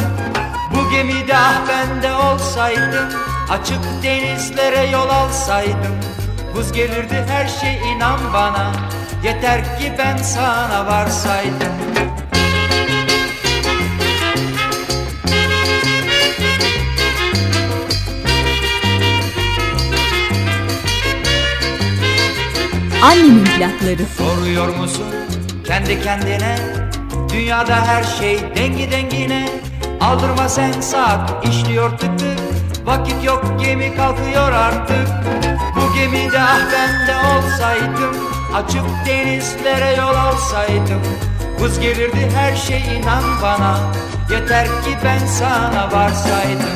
Bu 0.75 0.91
gemide 0.91 1.37
ah 1.37 1.69
ben 1.69 2.03
de 2.03 2.15
olsaydım 2.15 3.36
Açık 3.51 3.81
denizlere 4.03 4.91
yol 4.91 5.09
alsaydım 5.09 5.97
Buz 6.57 6.73
gelirdi 6.73 7.25
her 7.29 7.49
şey 7.49 7.93
inan 7.93 8.21
bana. 8.33 8.73
Yeter 9.25 9.79
ki 9.79 9.93
ben 9.99 10.17
sana 10.17 10.87
varsaydım. 10.87 11.73
Annemin 23.03 23.45
plakları. 23.45 24.07
Soruyor 24.19 24.77
musun 24.77 25.05
kendi 25.65 26.03
kendine? 26.03 26.57
Dünyada 27.33 27.87
her 27.87 28.05
şey 28.05 28.39
dengi 28.57 28.91
dengine. 28.91 29.49
Aldırma 30.01 30.49
sen 30.49 30.81
saat 30.81 31.47
işliyor 31.47 31.91
tık 31.91 32.19
tık 32.19 32.56
Vakit 32.87 33.25
yok 33.25 33.61
gemi 33.61 33.97
kalkıyor 33.97 34.53
artık. 34.53 35.09
Bu 35.77 35.95
gemide 35.95 36.41
ah 36.41 36.61
ben 36.73 37.07
de 37.07 37.17
olsaydım 37.17 38.27
Açık 38.57 38.85
denizlere 39.07 39.97
yol 39.97 40.15
alsaydım. 40.15 41.03
Buz 41.61 41.81
gelirdi 41.81 42.31
her 42.35 42.57
şey 42.57 42.83
inan 42.97 43.25
bana. 43.43 43.79
Yeter 44.31 44.67
ki 44.67 44.97
ben 45.05 45.27
sana 45.27 45.93
varsaydım. 45.93 46.71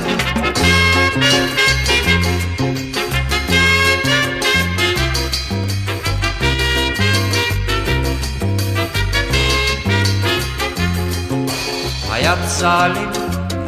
Hayat 12.11 12.51
zalim, 12.59 13.09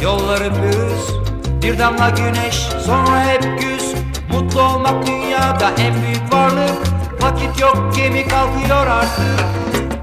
yolları 0.02 0.55
pürüz 0.55 1.22
Bir 1.62 1.79
damla 1.79 2.11
güneş, 2.11 2.55
sonra 2.87 3.25
hep 3.25 3.42
güz. 3.61 3.94
Mutlu 4.33 4.62
olmak 4.62 5.07
dünyada 5.07 5.70
en 5.79 5.94
büyük 6.03 6.33
varlık. 6.33 6.92
Vakit 7.22 7.61
yok, 7.61 7.92
gemi 7.96 8.29
kalkıyor 8.29 8.87
artık. 8.87 9.44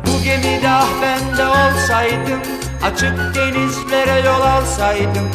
Bu 0.07 0.23
gemide 0.23 0.69
ah 0.69 0.87
ben 1.01 1.37
de 1.37 1.47
olsaydım 1.47 2.39
Açık 2.83 3.35
denizlere 3.35 4.27
yol 4.27 4.41
alsaydım. 4.41 5.29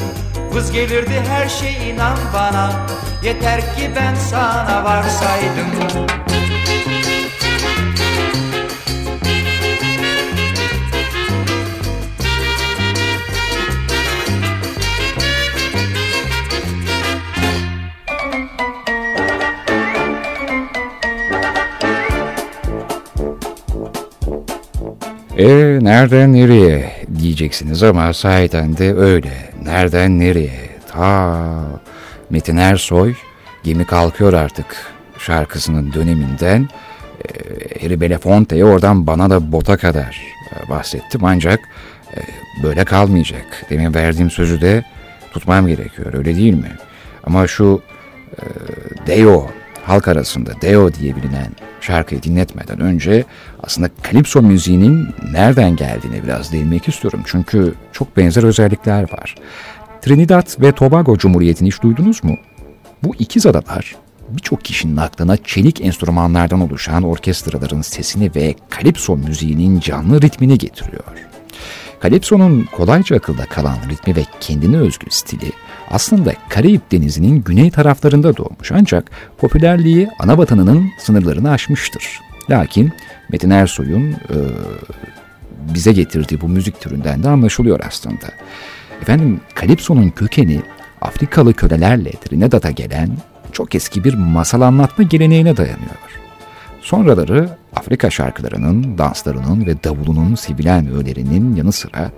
Vız 0.52 0.72
gelirdi 0.72 1.22
her 1.28 1.48
şey 1.48 1.90
inan 1.90 2.16
bana 2.34 2.72
Yeter 3.22 3.60
ki 3.60 3.90
ben 3.96 4.14
sana 4.14 4.84
varsaydım 4.84 5.66
E 25.44 25.78
nereden 25.82 26.32
nereye 26.32 26.92
diyeceksiniz 27.18 27.82
ama 27.82 28.12
sahiden 28.12 28.76
de 28.76 28.94
öyle. 28.94 29.32
Nereden 29.62 30.20
nereye? 30.20 30.70
Ta 30.88 31.40
Metin 32.30 32.56
Ersoy 32.56 33.14
Gemi 33.64 33.84
kalkıyor 33.84 34.32
artık 34.32 34.66
şarkısının 35.18 35.92
döneminden 35.92 36.68
e, 37.24 37.28
Harry 37.82 38.00
Belafonte'ye 38.00 38.64
oradan 38.64 39.06
bana 39.06 39.30
da 39.30 39.52
bota 39.52 39.76
kadar 39.76 40.22
e, 40.50 40.68
bahsettim 40.68 41.24
ancak 41.24 41.60
e, 42.16 42.18
böyle 42.62 42.84
kalmayacak. 42.84 43.66
Demin 43.70 43.94
verdiğim 43.94 44.30
sözü 44.30 44.60
de 44.60 44.84
tutmam 45.32 45.66
gerekiyor 45.66 46.14
öyle 46.14 46.36
değil 46.36 46.54
mi? 46.54 46.72
Ama 47.24 47.46
şu 47.46 47.82
e, 48.32 48.42
Deo 49.06 49.50
halk 49.82 50.08
arasında 50.08 50.50
Deo 50.62 50.94
diye 50.94 51.16
bilinen 51.16 51.50
şarkıyı 51.84 52.22
dinletmeden 52.22 52.80
önce 52.80 53.24
aslında 53.62 53.88
kalipso 54.02 54.42
müziğinin 54.42 55.08
nereden 55.32 55.76
geldiğine 55.76 56.22
biraz 56.24 56.52
değinmek 56.52 56.88
istiyorum. 56.88 57.22
Çünkü 57.26 57.74
çok 57.92 58.16
benzer 58.16 58.42
özellikler 58.42 59.02
var. 59.12 59.34
Trinidad 60.02 60.60
ve 60.60 60.72
Tobago 60.72 61.18
Cumhuriyeti'ni 61.18 61.68
hiç 61.68 61.82
duydunuz 61.82 62.24
mu? 62.24 62.36
Bu 63.02 63.14
ikiz 63.18 63.46
adalar 63.46 63.96
birçok 64.28 64.64
kişinin 64.64 64.96
aklına 64.96 65.36
çelik 65.36 65.80
enstrümanlardan 65.80 66.60
oluşan 66.60 67.02
orkestraların 67.02 67.82
sesini 67.82 68.30
ve 68.34 68.54
kalipso 68.70 69.16
müziğinin 69.16 69.80
canlı 69.80 70.22
ritmini 70.22 70.58
getiriyor. 70.58 71.04
Kalipso'nun 72.00 72.68
kolayca 72.76 73.16
akılda 73.16 73.46
kalan 73.46 73.76
ritmi 73.90 74.16
ve 74.16 74.24
kendine 74.40 74.76
özgü 74.76 75.06
stili 75.10 75.52
aslında 75.90 76.32
Karayip 76.48 76.92
Denizi'nin 76.92 77.42
güney 77.42 77.70
taraflarında 77.70 78.36
doğmuş 78.36 78.72
ancak 78.72 79.10
popülerliği 79.38 80.08
ana 80.18 80.38
vatanının 80.38 80.90
sınırlarını 80.98 81.50
aşmıştır. 81.50 82.20
Lakin 82.50 82.92
Metin 83.28 83.50
Ersoy'un 83.50 84.12
e, 84.12 84.36
bize 85.74 85.92
getirdiği 85.92 86.40
bu 86.40 86.48
müzik 86.48 86.80
türünden 86.80 87.22
de 87.22 87.28
anlaşılıyor 87.28 87.80
aslında. 87.88 88.26
Efendim 89.02 89.40
Kalipso'nun 89.54 90.10
kökeni 90.10 90.62
Afrikalı 91.00 91.54
kölelerle 91.54 92.10
Trinidad'a 92.10 92.70
gelen 92.70 93.10
çok 93.52 93.74
eski 93.74 94.04
bir 94.04 94.14
masal 94.14 94.60
anlatma 94.60 95.04
geleneğine 95.04 95.56
dayanıyor. 95.56 96.23
Sonraları 96.84 97.48
Afrika 97.76 98.10
şarkılarının, 98.10 98.98
danslarının 98.98 99.66
ve 99.66 99.84
davulunun 99.84 100.34
sevilen 100.34 100.94
öğelerinin 100.94 101.56
yanı 101.56 101.72
sıra 101.72 102.10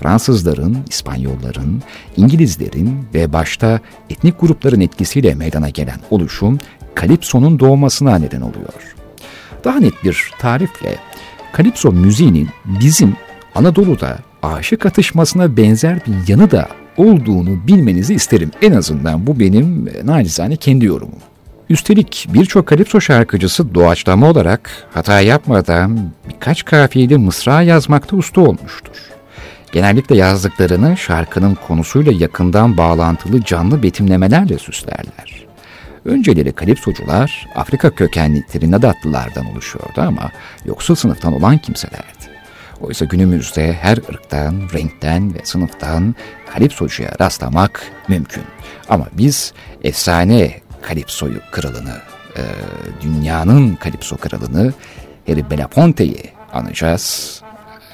Fransızların, 0.00 0.78
İspanyolların, 0.88 1.82
İngilizlerin 2.16 3.06
ve 3.14 3.32
başta 3.32 3.80
etnik 4.10 4.40
grupların 4.40 4.80
etkisiyle 4.80 5.34
meydana 5.34 5.68
gelen 5.68 6.00
oluşum 6.10 6.58
Kalipso'nun 6.94 7.58
doğmasına 7.58 8.18
neden 8.18 8.40
oluyor. 8.40 8.94
Daha 9.64 9.78
net 9.78 10.04
bir 10.04 10.30
tarifle 10.38 10.96
Kalipso 11.52 11.92
müziğinin 11.92 12.48
bizim 12.64 13.16
Anadolu'da 13.54 14.18
aşık 14.42 14.86
atışmasına 14.86 15.56
benzer 15.56 16.00
bir 16.06 16.28
yanı 16.28 16.50
da 16.50 16.68
olduğunu 16.96 17.66
bilmenizi 17.66 18.14
isterim. 18.14 18.50
En 18.62 18.72
azından 18.72 19.26
bu 19.26 19.40
benim 19.40 19.88
e, 19.88 20.06
nacizane 20.06 20.56
kendi 20.56 20.84
yorumum. 20.84 21.18
Üstelik 21.70 22.26
birçok 22.34 22.66
kalipso 22.66 23.00
şarkıcısı 23.00 23.74
doğaçlama 23.74 24.30
olarak 24.30 24.70
hata 24.94 25.20
yapmadan 25.20 26.10
birkaç 26.28 26.64
kafiyeli 26.64 27.18
mısra 27.18 27.62
yazmakta 27.62 28.16
usta 28.16 28.40
olmuştur. 28.40 28.96
Genellikle 29.72 30.16
yazdıklarını 30.16 30.96
şarkının 30.96 31.54
konusuyla 31.66 32.12
yakından 32.12 32.76
bağlantılı 32.76 33.44
canlı 33.44 33.82
betimlemelerle 33.82 34.58
süslerler. 34.58 35.46
Önceleri 36.04 36.52
kalipsocular 36.52 37.46
Afrika 37.54 37.90
kökenli 37.90 38.46
Trinidadlılardan 38.46 39.46
oluşuyordu 39.52 40.00
ama 40.00 40.30
yoksul 40.64 40.94
sınıftan 40.94 41.32
olan 41.32 41.58
kimselerdi. 41.58 42.30
Oysa 42.80 43.04
günümüzde 43.04 43.72
her 43.72 43.96
ırktan, 43.96 44.62
renkten 44.74 45.34
ve 45.34 45.38
sınıftan 45.44 46.14
kalipsocuya 46.54 47.12
rastlamak 47.20 47.82
mümkün. 48.08 48.44
Ama 48.88 49.06
biz 49.12 49.52
efsane 49.82 50.60
kalipsoyu 50.82 51.40
kralını, 51.50 51.96
e, 52.36 52.42
dünyanın 53.02 53.74
kalipso 53.74 54.16
kralını 54.16 54.72
Harry 55.26 55.50
Belafonte'yi 55.50 56.30
anacağız. 56.52 57.42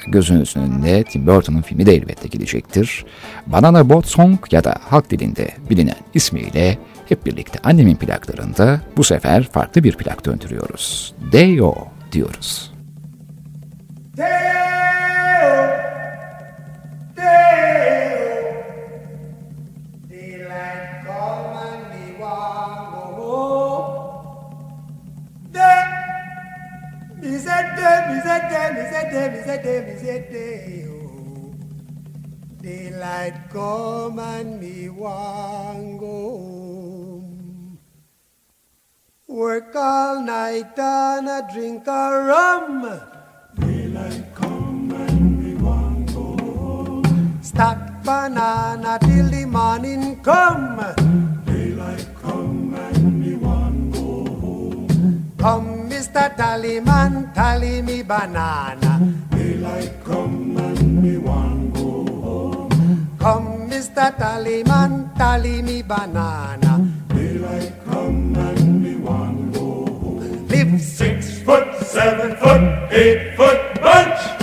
Gözünüzün 0.09 0.61
önünde 0.61 1.05
Tim 1.05 1.27
Burton'un 1.27 1.62
filmi 1.62 1.87
de 1.87 1.94
elbette 1.94 2.29
gelecektir. 2.29 3.05
Banana 3.46 3.88
Boat 3.88 4.07
Song 4.07 4.38
ya 4.51 4.64
da 4.64 4.77
halk 4.88 5.11
dilinde 5.11 5.51
bilinen 5.70 5.96
ismiyle 6.14 6.79
hep 7.09 7.27
birlikte 7.27 7.59
annemin 7.64 7.96
plaklarında 7.96 8.81
bu 8.96 9.05
sefer 9.05 9.49
farklı 9.49 9.85
bir 9.85 9.96
plak 9.96 10.27
döndürüyoruz. 10.27 11.14
Deo 11.33 11.88
diyoruz. 12.12 12.72
Deo, 14.16 14.56
Daylight 32.66 33.50
come 33.50 34.18
and 34.18 34.61
me 34.61 34.88
want 34.88 36.00
go 36.00 36.06
home. 36.06 37.78
Work 39.28 39.76
all 39.76 40.22
night 40.22 40.78
and 40.78 41.28
a 41.28 41.46
drink 41.52 41.87
a 41.87 42.24
rum. 42.26 43.00
Daylight 43.61 44.35
come 44.35 44.90
and 44.92 45.38
me 45.40 45.54
want 45.62 46.12
go 46.12 46.37
home. 46.37 47.38
Stack 47.42 48.02
banana 48.02 48.98
till 49.00 49.28
the 49.30 49.44
morning 49.46 50.20
come. 50.22 50.78
Daylight 51.44 52.09
come 52.20 52.36
Mr. 56.16 56.35
Tallyman, 56.35 57.35
tally 57.35 57.83
me 57.83 58.00
banana. 58.00 59.12
Daylight 59.33 60.02
come 60.02 60.57
and 60.57 61.02
me 61.02 61.18
want 61.18 61.74
go 61.74 62.07
home. 62.24 63.18
Come, 63.18 63.68
Mr. 63.68 64.16
Tallyman, 64.16 65.14
tally 65.18 65.61
me 65.61 65.83
banana. 65.83 66.88
Daylight 67.09 67.74
come 67.85 68.35
and 68.35 68.83
me 68.83 68.96
want 68.96 69.52
go 69.52 69.85
home. 69.85 70.48
Live 70.48 70.81
six 70.81 71.38
foot, 71.42 71.68
seven 71.85 72.35
foot, 72.37 72.64
eight 72.92 73.37
foot 73.37 73.61
bunch. 73.83 74.36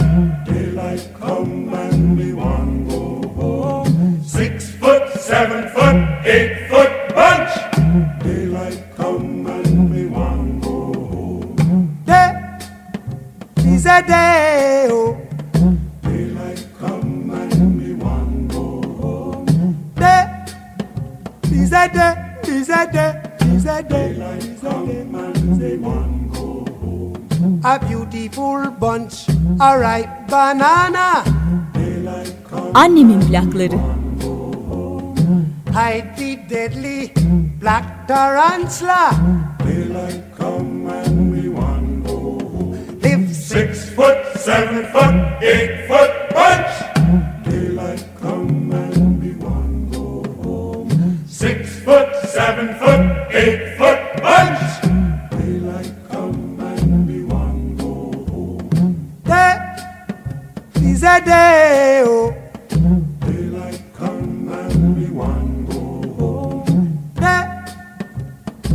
Day. 14.08 14.88
Oh. 14.90 15.18
Daylight 16.02 16.66
come 16.80 17.30
and 17.32 17.78
me 17.78 17.94
want 17.94 18.52
go 18.52 18.82
home. 19.02 19.46
Day 19.96 20.26
is 21.52 21.72
a 21.72 21.88
day. 21.88 22.14
Is 22.48 22.70
a 22.70 22.86
day. 22.92 23.22
Is 23.56 23.66
a 23.66 23.82
day. 23.82 24.14
Daylight 24.14 24.62
come 24.62 25.16
and 25.16 25.60
me 25.60 25.78
want 25.78 26.34
go 26.34 26.66
home. 26.82 27.62
A 27.64 27.80
beautiful 27.80 28.72
bunch, 28.80 29.28
a 29.60 29.80
ripe 29.80 30.28
banana. 30.30 31.24
Annemin 32.74 33.22
plakları. 33.28 33.78
Hide 35.76 36.10
the 36.18 36.30
deadly 36.50 37.00
black 37.62 37.86
tarantula. 38.08 39.04
Daylight 39.66 40.23
six 43.54 43.88
foot, 43.92 44.18
seven 44.38 44.84
foot, 44.92 45.44
eight 45.44 45.88
foot 45.88 46.12
bunch. 46.34 46.74
Daylight 47.46 48.04
come 48.20 48.72
and 48.72 49.22
we 49.22 49.32
one 49.36 49.90
go 49.92 50.24
home. 50.42 50.90
Six 51.28 51.80
foot, 51.86 52.10
seven 52.30 52.74
foot, 52.80 53.04
eight 53.32 53.78
foot 53.78 54.02
bunch. 54.24 54.64
Daylight 55.38 55.94
come 56.10 56.60
and 56.62 57.08
we 57.08 57.24
one 57.26 57.78
go 57.78 57.94
home. 58.32 59.14
Day 59.24 59.56
is 60.82 61.04
a 61.04 61.22
day. 61.24 62.02
Oh. 62.08 62.34
Daylight 63.20 63.84
come 63.94 64.50
and 64.50 64.98
we 64.98 65.12
want 65.12 65.70
go 65.70 65.84
home. 66.18 67.14
Day 67.22 67.44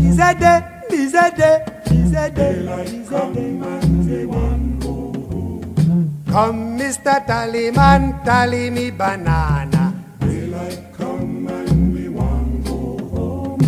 is 0.07 0.21
a 0.21 0.35
day, 0.39 0.61
is 0.93 1.15
a 1.15 1.35
day, 1.37 1.65
day, 2.11 2.31
day. 2.31 2.55
Oh, 3.11 3.25
oh. 4.85 5.61
Come, 6.33 6.79
Mr. 6.79 7.17
Tallyman, 7.27 8.25
tally 8.25 8.71
me 8.71 8.91
banana. 8.91 9.95
Daylight 10.21 10.93
come 10.97 11.49
and 11.49 11.95
we 11.95 12.09
want 12.09 12.65
go 12.65 12.99
home. 13.15 13.61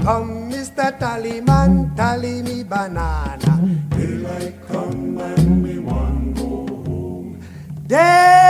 Come, 0.00 0.50
Mr. 0.50 0.98
Tallyman, 0.98 1.94
tally 1.96 2.42
me 2.42 2.62
banana. 2.62 3.52
Daylight 3.90 4.54
come 4.68 5.18
and 5.18 5.62
we 5.62 5.78
want 5.78 6.36
go 6.36 6.66
home. 6.86 7.40
Day-o, 7.86 8.45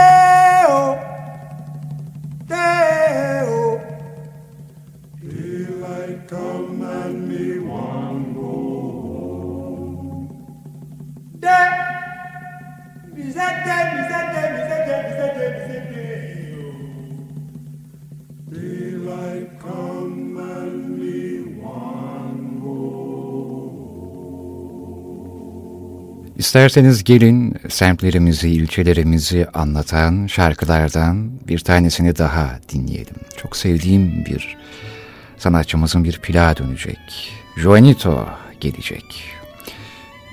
İsterseniz 26.37 27.03
gelin 27.03 27.55
semtlerimizi, 27.69 28.49
ilçelerimizi 28.49 29.47
anlatan 29.53 30.27
şarkılardan 30.27 31.31
bir 31.47 31.59
tanesini 31.59 32.17
daha 32.17 32.59
dinleyelim. 32.69 33.15
Çok 33.37 33.57
sevdiğim 33.57 34.25
bir 34.25 34.57
sanatçımızın 35.37 36.03
bir 36.03 36.19
plağa 36.19 36.57
dönecek. 36.57 36.99
Juanito 37.57 38.27
gelecek. 38.59 39.23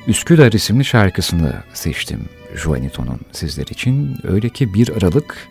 Üsküdar 0.07 0.53
isimli 0.53 0.85
şarkısını 0.85 1.53
seçtim 1.75 2.29
Juanito'nun 2.55 3.21
sizler 3.33 3.67
için. 3.67 4.17
Öyle 4.25 4.49
ki 4.49 4.75
1 4.75 4.89
Aralık 4.89 5.49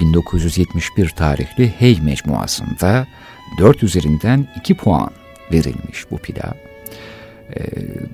1971 0.00 1.08
tarihli 1.08 1.74
Hey 1.78 2.00
Mecmuası'nda 2.00 3.06
4 3.58 3.82
üzerinden 3.82 4.48
2 4.56 4.76
puan 4.76 5.10
verilmiş 5.52 6.10
bu 6.10 6.18
plağa. 6.18 6.54
E, 7.56 7.60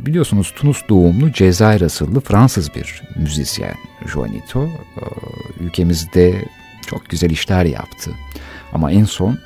biliyorsunuz 0.07 0.53
Tunus 0.57 0.83
doğumlu 0.89 1.33
Cezayir 1.33 1.81
asıllı 1.81 2.21
Fransız 2.21 2.75
bir 2.75 3.03
müzisyen 3.17 3.75
Juanito. 4.07 4.67
E, 4.67 5.05
ülkemizde 5.61 6.45
çok 6.87 7.09
güzel 7.09 7.31
işler 7.31 7.65
yaptı. 7.65 8.11
Ama 8.73 8.93
en 8.93 9.05
son 9.05 9.39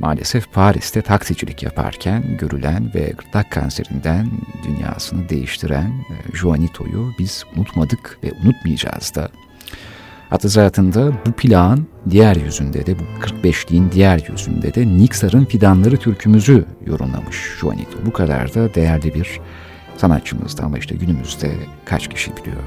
maalesef 0.00 0.52
Paris'te 0.52 1.02
taksicilik 1.02 1.62
yaparken 1.62 2.36
görülen 2.38 2.90
ve 2.94 3.12
gırtlak 3.18 3.50
kanserinden 3.50 4.30
dünyasını 4.64 5.28
değiştiren 5.28 5.90
e, 5.90 6.36
Juanito'yu 6.36 7.12
biz 7.18 7.44
unutmadık 7.56 8.18
ve 8.24 8.32
unutmayacağız 8.44 9.14
da. 9.14 9.28
Hatta 10.30 10.48
zatında 10.48 11.12
bu 11.26 11.32
plağın 11.32 11.88
diğer 12.10 12.36
yüzünde 12.36 12.86
de 12.86 12.98
bu 12.98 13.02
45'liğin 13.26 13.92
diğer 13.92 14.26
yüzünde 14.28 14.74
de 14.74 14.86
Niksar'ın 14.86 15.44
Fidanları 15.44 15.96
türkümüzü 15.96 16.64
yorumlamış 16.86 17.36
Juanito. 17.60 17.98
Bu 18.06 18.12
kadar 18.12 18.54
da 18.54 18.74
değerli 18.74 19.14
bir 19.14 19.40
sanatçımızdı 19.96 20.62
ama 20.62 20.78
işte 20.78 20.94
günümüzde 20.94 21.52
kaç 21.84 22.08
kişi 22.08 22.36
biliyor. 22.36 22.62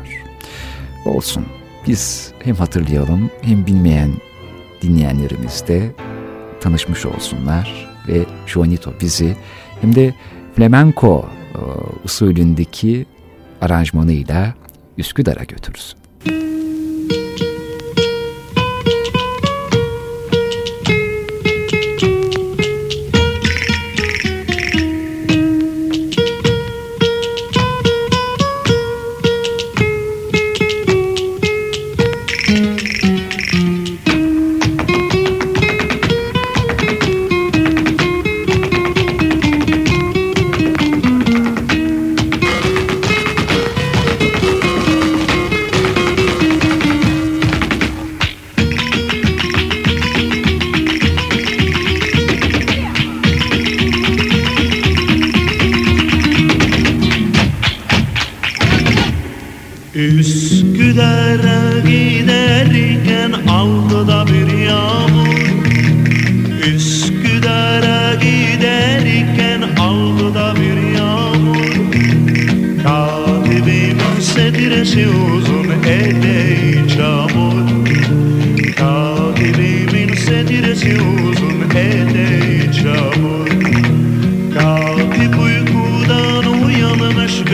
Olsun 1.06 1.46
biz 1.88 2.32
hem 2.40 2.56
hatırlayalım 2.56 3.30
hem 3.42 3.66
bilmeyen 3.66 4.12
dinleyenlerimiz 4.82 5.68
de 5.68 5.92
tanışmış 6.64 7.06
olsunlar 7.06 7.90
ve 8.08 8.26
Juanito 8.48 8.94
bizi 9.02 9.36
hem 9.82 9.96
de 9.96 10.14
flamenco 10.56 11.26
e, 11.56 11.60
usulündeki 12.04 13.06
aranjmanıyla 13.62 14.54
Üsküdar'a 14.98 15.44
götürsün. 15.44 16.00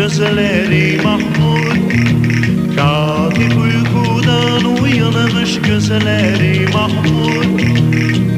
gözleri 0.10 1.02
mahmut 1.04 1.94
Katip 2.76 3.58
uykudan 3.58 4.84
uyanmış 4.84 5.62
gözleri 5.62 6.68
mahmut 6.74 7.62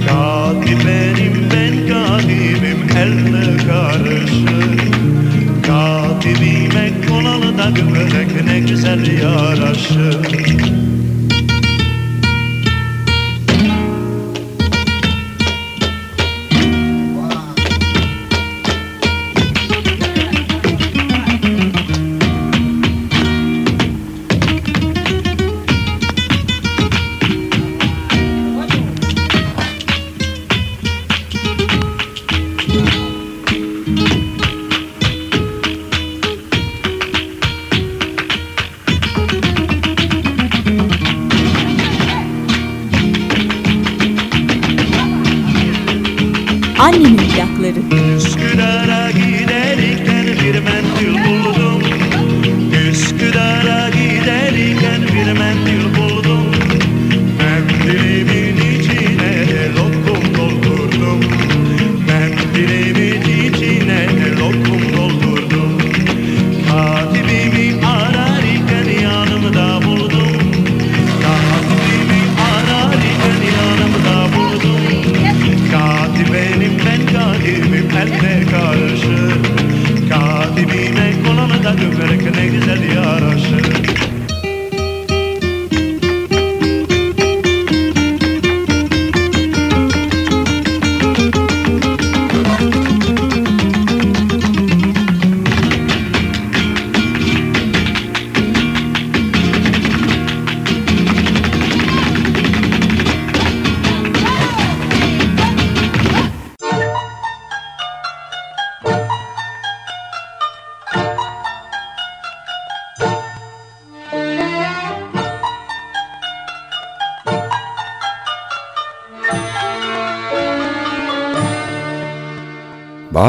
Katip 0.07 0.79
benim 0.88 1.49
ben 1.53 1.88
katibim 1.88 2.97
elle 2.97 3.57
karışık 3.67 4.81
Katibime 5.67 6.91
kolalı 7.10 7.57
da 7.57 7.69
göbek 7.69 8.45
ne 8.45 8.60
güzel 8.60 9.21
yaraşır. 9.21 10.70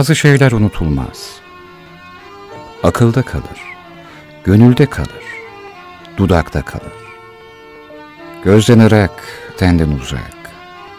Bazı 0.02 0.16
şeyler 0.16 0.52
unutulmaz. 0.52 1.30
Akılda 2.82 3.22
kalır, 3.22 3.62
gönülde 4.44 4.86
kalır, 4.86 5.24
dudakta 6.16 6.62
kalır. 6.62 6.92
Gözden 8.44 8.78
ırak, 8.78 9.10
tenden 9.56 9.90
uzak, 9.90 10.36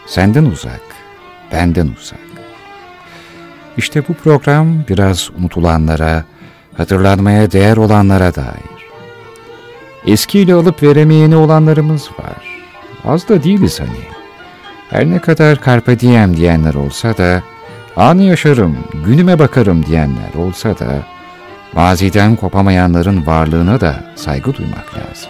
senden 0.06 0.46
uzak, 0.46 0.82
benden 1.52 1.88
uzak. 1.88 2.20
İşte 3.78 4.08
bu 4.08 4.14
program 4.14 4.88
biraz 4.90 5.30
unutulanlara, 5.40 6.24
hatırlanmaya 6.78 7.52
değer 7.52 7.78
olanlara 7.78 8.36
dair. 8.36 8.84
Eskiyle 10.08 10.54
alıp 10.54 10.84
veremeyeni 10.84 11.36
olanlarımız 11.36 12.10
var. 12.20 12.64
Az 13.06 13.30
da 13.30 13.44
değiliz 13.44 13.80
hani. 13.80 14.04
Her 14.90 15.06
ne 15.06 15.20
kadar 15.20 15.64
carpe 15.66 16.00
diem 16.00 16.38
diyenler 16.38 16.74
olsa 16.74 17.18
da, 17.18 17.44
anı 17.96 18.24
yaşarım, 18.24 18.78
günüme 19.06 19.40
bakarım 19.40 19.86
diyenler 19.86 20.34
olsa 20.38 20.80
da, 20.80 21.04
maziden 21.74 22.36
kopamayanların 22.36 23.26
varlığına 23.26 23.82
da 23.82 24.04
saygı 24.16 24.54
duymak 24.54 24.94
lazım. 24.94 25.30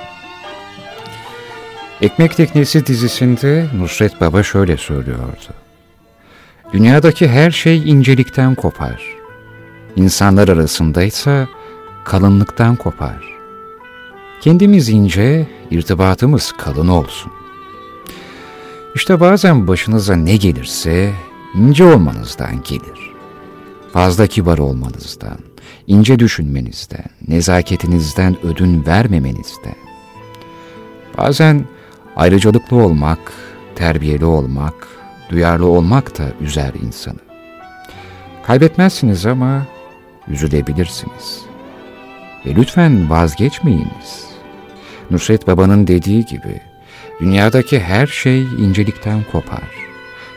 Ekmek 2.01 2.37
Teknesi 2.37 2.85
dizisinde 2.85 3.65
Nusret 3.77 4.21
Baba 4.21 4.43
şöyle 4.43 4.77
söylüyordu. 4.77 5.53
Dünyadaki 6.73 7.27
her 7.27 7.51
şey 7.51 7.91
incelikten 7.91 8.55
kopar. 8.55 9.03
İnsanlar 9.95 10.47
arasındaysa 10.47 11.47
kalınlıktan 12.05 12.75
kopar. 12.75 13.33
Kendimiz 14.41 14.89
ince, 14.89 15.47
irtibatımız 15.71 16.51
kalın 16.57 16.87
olsun. 16.87 17.31
İşte 18.95 19.19
bazen 19.19 19.67
başınıza 19.67 20.15
ne 20.15 20.35
gelirse 20.37 21.13
ince 21.55 21.83
olmanızdan 21.83 22.63
gelir. 22.63 23.13
Fazla 23.93 24.27
kibar 24.27 24.57
olmanızdan, 24.57 25.37
ince 25.87 26.19
düşünmenizden, 26.19 27.05
nezaketinizden 27.27 28.45
ödün 28.45 28.85
vermemenizden. 28.85 29.75
Bazen 31.17 31.65
ayrıcalıklı 32.15 32.77
olmak, 32.77 33.19
terbiyeli 33.75 34.25
olmak, 34.25 34.87
duyarlı 35.29 35.65
olmak 35.65 36.17
da 36.17 36.23
üzer 36.41 36.73
insanı. 36.73 37.19
Kaybetmezsiniz 38.47 39.25
ama 39.25 39.65
üzülebilirsiniz. 40.27 41.41
Ve 42.45 42.55
lütfen 42.55 43.09
vazgeçmeyiniz. 43.09 44.25
Nusret 45.11 45.47
Baba'nın 45.47 45.87
dediği 45.87 46.25
gibi, 46.25 46.61
dünyadaki 47.19 47.79
her 47.79 48.07
şey 48.07 48.41
incelikten 48.41 49.23
kopar. 49.31 49.82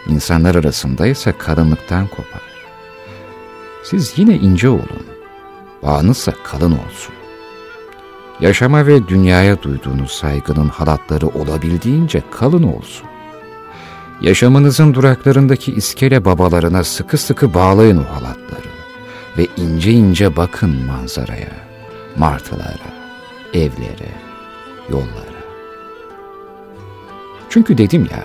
İnsanlar 0.08 0.54
arasında 0.54 1.06
ise 1.06 1.34
kalınlıktan 1.38 2.06
kopar. 2.06 2.42
Siz 3.84 4.18
yine 4.18 4.34
ince 4.34 4.68
olun, 4.68 5.06
bağınızsa 5.82 6.32
kalın 6.44 6.72
olsun. 6.72 7.14
Yaşama 8.40 8.86
ve 8.86 9.08
dünyaya 9.08 9.62
duyduğunuz 9.62 10.10
saygının 10.10 10.68
halatları 10.68 11.26
olabildiğince 11.26 12.22
kalın 12.30 12.62
olsun. 12.62 13.06
Yaşamınızın 14.20 14.94
duraklarındaki 14.94 15.72
iskele 15.72 16.24
babalarına 16.24 16.84
sıkı 16.84 17.18
sıkı 17.18 17.54
bağlayın 17.54 17.96
o 17.96 18.14
halatları 18.16 18.68
ve 19.38 19.46
ince 19.56 19.90
ince 19.90 20.36
bakın 20.36 20.86
manzaraya, 20.86 21.52
martılara, 22.16 22.94
evlere, 23.54 24.12
yollara. 24.90 25.36
Çünkü 27.50 27.78
dedim 27.78 28.08
ya, 28.10 28.24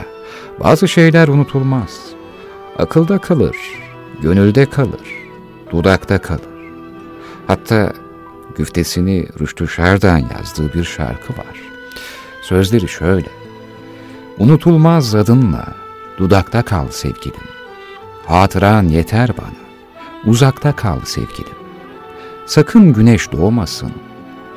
bazı 0.64 0.88
şeyler 0.88 1.28
unutulmaz. 1.28 2.00
Akılda 2.78 3.18
kalır, 3.18 3.58
gönülde 4.22 4.66
kalır, 4.66 5.28
dudakta 5.72 6.22
kalır. 6.22 6.42
Hatta 7.48 7.94
güftesini 8.56 9.28
Rüştü 9.40 9.68
Şerdan 9.68 10.18
yazdığı 10.18 10.74
bir 10.74 10.84
şarkı 10.84 11.34
var. 11.34 11.62
Sözleri 12.42 12.88
şöyle. 12.88 13.30
Unutulmaz 14.38 15.16
adınla 15.16 15.68
dudakta 16.18 16.62
kal 16.62 16.88
sevgilim. 16.90 17.48
Hatıran 18.26 18.84
yeter 18.84 19.30
bana. 19.38 19.62
Uzakta 20.26 20.76
kal 20.76 21.00
sevgilim. 21.06 21.56
Sakın 22.46 22.94
güneş 22.94 23.32
doğmasın. 23.32 23.92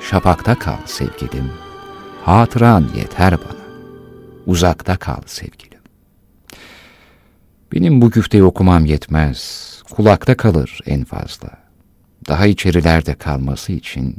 Şafakta 0.00 0.58
kal 0.58 0.86
sevgilim. 0.86 1.50
Hatıran 2.24 2.84
yeter 2.96 3.32
bana. 3.32 3.64
Uzakta 4.46 4.96
kal 4.96 5.20
sevgilim. 5.26 5.63
Benim 7.74 8.02
bu 8.02 8.10
güfteyi 8.10 8.44
okumam 8.44 8.84
yetmez. 8.84 9.70
Kulakta 9.90 10.36
kalır 10.36 10.78
en 10.86 11.04
fazla. 11.04 11.48
Daha 12.28 12.46
içerilerde 12.46 13.14
kalması 13.14 13.72
için 13.72 14.16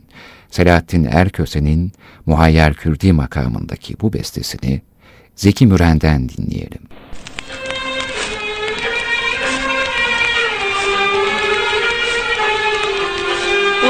Selahattin 0.51 1.03
Erköse'nin 1.03 1.91
Muhayyer 2.25 2.73
Kürdi 2.73 3.13
makamındaki 3.13 3.95
bu 4.01 4.13
bestesini 4.13 4.81
Zeki 5.35 5.67
Müren'den 5.67 6.29
dinleyelim. 6.29 6.81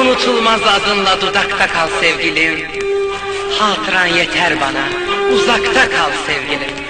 Unutulmaz 0.01 0.61
adınla 0.61 1.21
dudakta 1.21 1.67
kal 1.67 1.87
sevgilim. 2.01 2.59
Hatıran 3.59 4.07
yeter 4.07 4.61
bana, 4.61 4.87
uzakta 5.35 5.89
kal 5.89 6.11
sevgilim. 6.27 6.84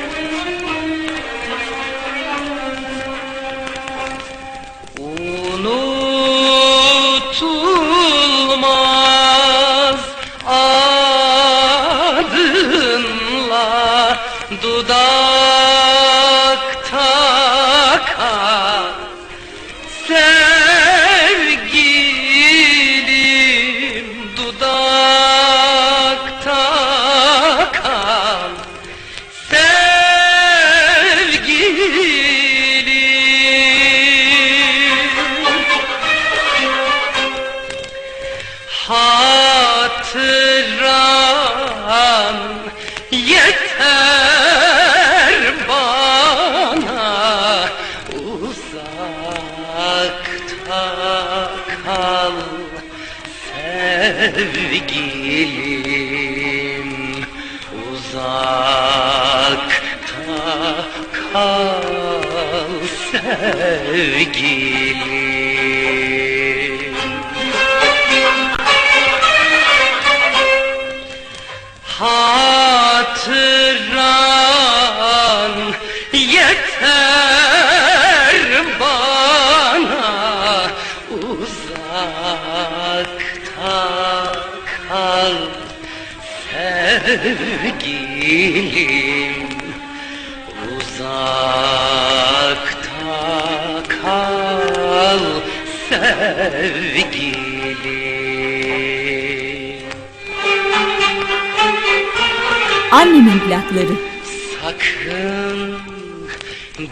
Sakın 104.96 105.80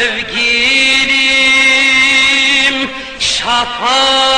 Şafakta 3.18 4.34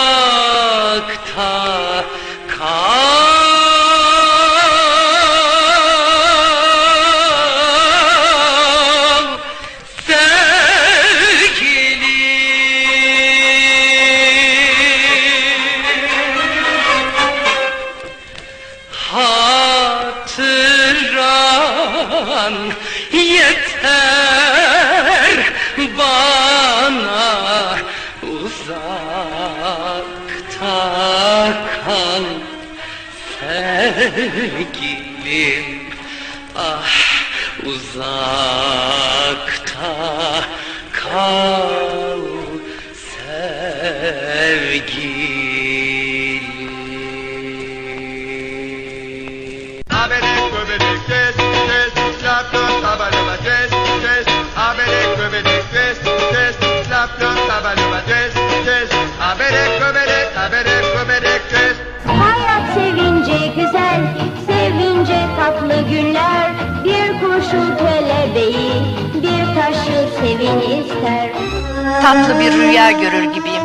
Tatlı 72.07 72.39
bir 72.41 72.53
rüya 72.53 72.91
görür 72.91 73.23
gibiyim. 73.23 73.63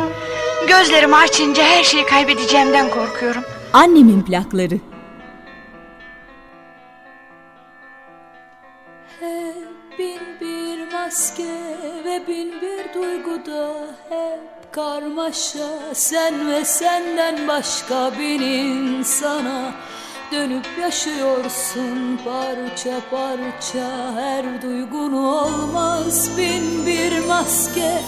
Gözlerimi 0.68 1.16
açınca 1.16 1.62
her 1.62 1.84
şeyi 1.84 2.06
kaybedeceğimden 2.06 2.90
korkuyorum. 2.90 3.42
Annemin 3.72 4.22
plakları. 4.22 4.74
Hep 9.20 9.98
bin 9.98 10.20
bir 10.40 10.92
maske 10.92 11.42
ve 12.04 12.22
bin 12.28 12.52
bir 12.62 12.94
duyguda 12.94 13.74
hep 14.08 14.72
karmaşa 14.72 15.94
Sen 15.94 16.50
ve 16.50 16.64
senden 16.64 17.48
başka 17.48 18.12
bir 18.18 18.40
insana 18.40 19.74
Dönüp 20.32 20.66
yaşıyorsun 20.80 22.20
parça 22.24 23.00
parça 23.10 24.14
Her 24.16 24.62
duygun 24.62 25.12
olmaz 25.12 26.38
bin 26.38 26.86
bir 26.86 27.26
maske 27.26 28.02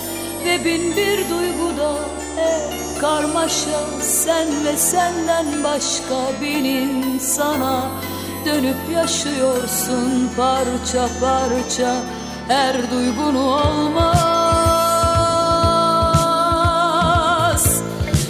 ve 0.45 0.65
bin 0.65 0.97
bir 0.97 1.31
duyguda 1.31 1.93
hep 2.37 3.01
karmaşa 3.01 4.01
Sen 4.03 4.65
ve 4.65 4.77
senden 4.77 5.65
başka 5.65 6.41
bir 6.43 6.65
insana 6.65 7.91
Dönüp 8.47 8.91
yaşıyorsun 8.95 10.31
parça 10.37 11.09
parça 11.21 11.97
Her 12.49 12.91
duygun 12.91 13.35
olmaz. 13.35 14.25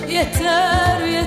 Yeter 0.09 1.01
yeter 1.01 1.24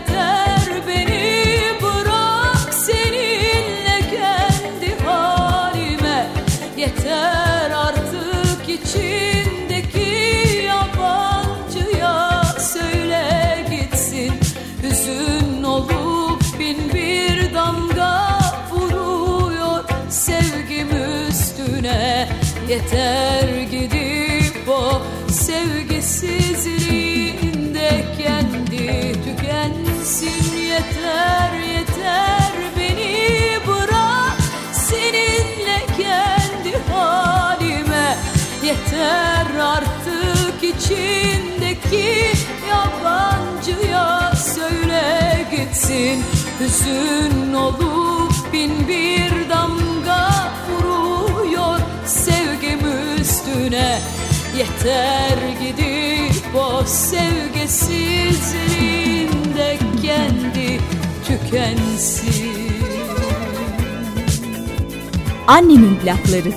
Yeter 22.69 23.49
gidip 23.71 24.69
o 24.69 25.01
sevgisizliğinde 25.31 28.05
kendi 28.17 29.13
tükensin. 29.13 30.57
Yeter 30.57 31.53
yeter 31.59 32.51
beni 32.77 33.57
bırak 33.67 34.37
seninle 34.73 35.85
kendi 35.97 36.77
halime. 36.91 38.17
Yeter 38.63 39.47
artık 39.61 40.63
içindeki 40.63 42.31
yabancıya 42.69 44.31
söyle 44.35 45.45
gitsin. 45.51 46.23
Hüzün 46.59 47.53
olup 47.53 48.53
bin 48.53 48.87
bir 48.87 49.49
damga 49.49 49.86
üstüne 53.67 53.99
Yeter 54.57 55.37
gidip 55.61 56.55
o 56.55 56.83
sevgisizliğinde 56.85 59.77
kendi 60.01 60.79
tükensin 61.27 62.57
Annemin 65.47 65.95
plakları. 65.95 66.51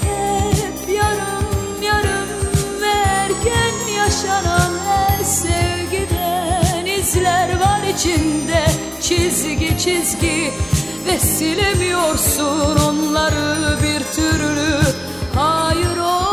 Hep 0.00 0.88
yarım 0.96 1.82
yarım 1.82 2.84
erken 2.84 3.74
yaşanan 3.96 4.72
her 4.86 5.24
sevgiden 5.24 6.86
izler 6.86 7.60
var 7.60 7.80
içinde 7.94 8.64
çizgi 9.00 9.65
ve 11.06 11.18
silemiyorsun 11.18 12.76
onları 12.88 13.78
bir 13.82 14.00
türlü? 14.16 14.80
Hayır 15.34 15.96
olmaz 15.96 16.25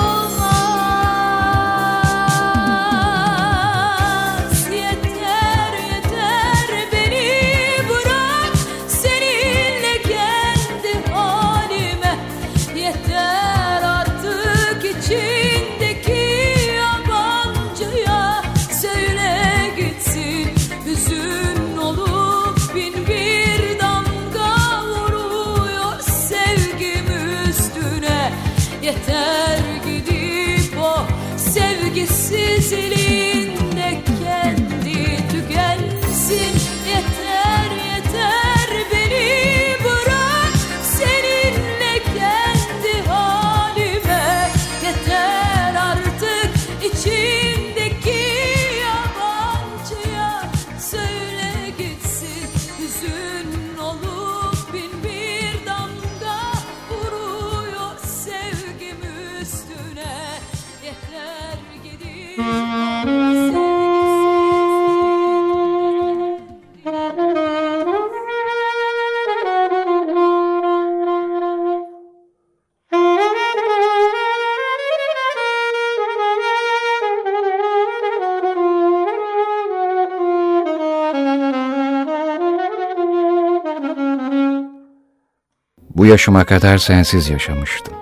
Bu 85.96 86.06
yaşıma 86.06 86.46
kadar 86.46 86.78
sensiz 86.78 87.30
yaşamıştım. 87.30 87.94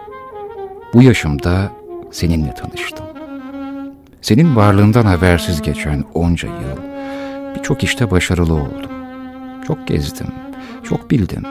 Bu 0.94 1.02
yaşımda 1.02 1.72
seninle 2.12 2.54
tanıştım. 2.54 3.06
Senin 4.22 4.56
varlığından 4.56 5.06
habersiz 5.06 5.62
geçen 5.62 6.04
onca 6.14 6.48
yıl 6.48 6.78
birçok 7.56 7.84
işte 7.84 8.12
başarılı 8.12 8.54
oldum. 8.54 8.92
Çok 9.68 9.88
gezdim, 9.88 10.28
çok 10.84 11.12
bildim, 11.12 11.44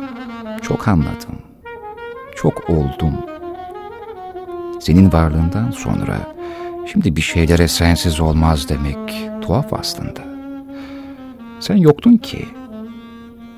çok 0.63 0.89
anladım, 0.89 1.39
çok 2.37 2.71
oldum. 2.71 3.15
Senin 4.81 5.13
varlığından 5.13 5.71
sonra 5.71 6.17
şimdi 6.93 7.17
bir 7.17 7.23
şeylere 7.23 7.69
sensiz 7.69 8.21
olmaz 8.21 8.69
demek 8.69 9.31
tuhaf 9.43 9.73
aslında. 9.73 10.21
Sen 11.61 11.77
yoktun 11.77 12.17
ki, 12.17 12.49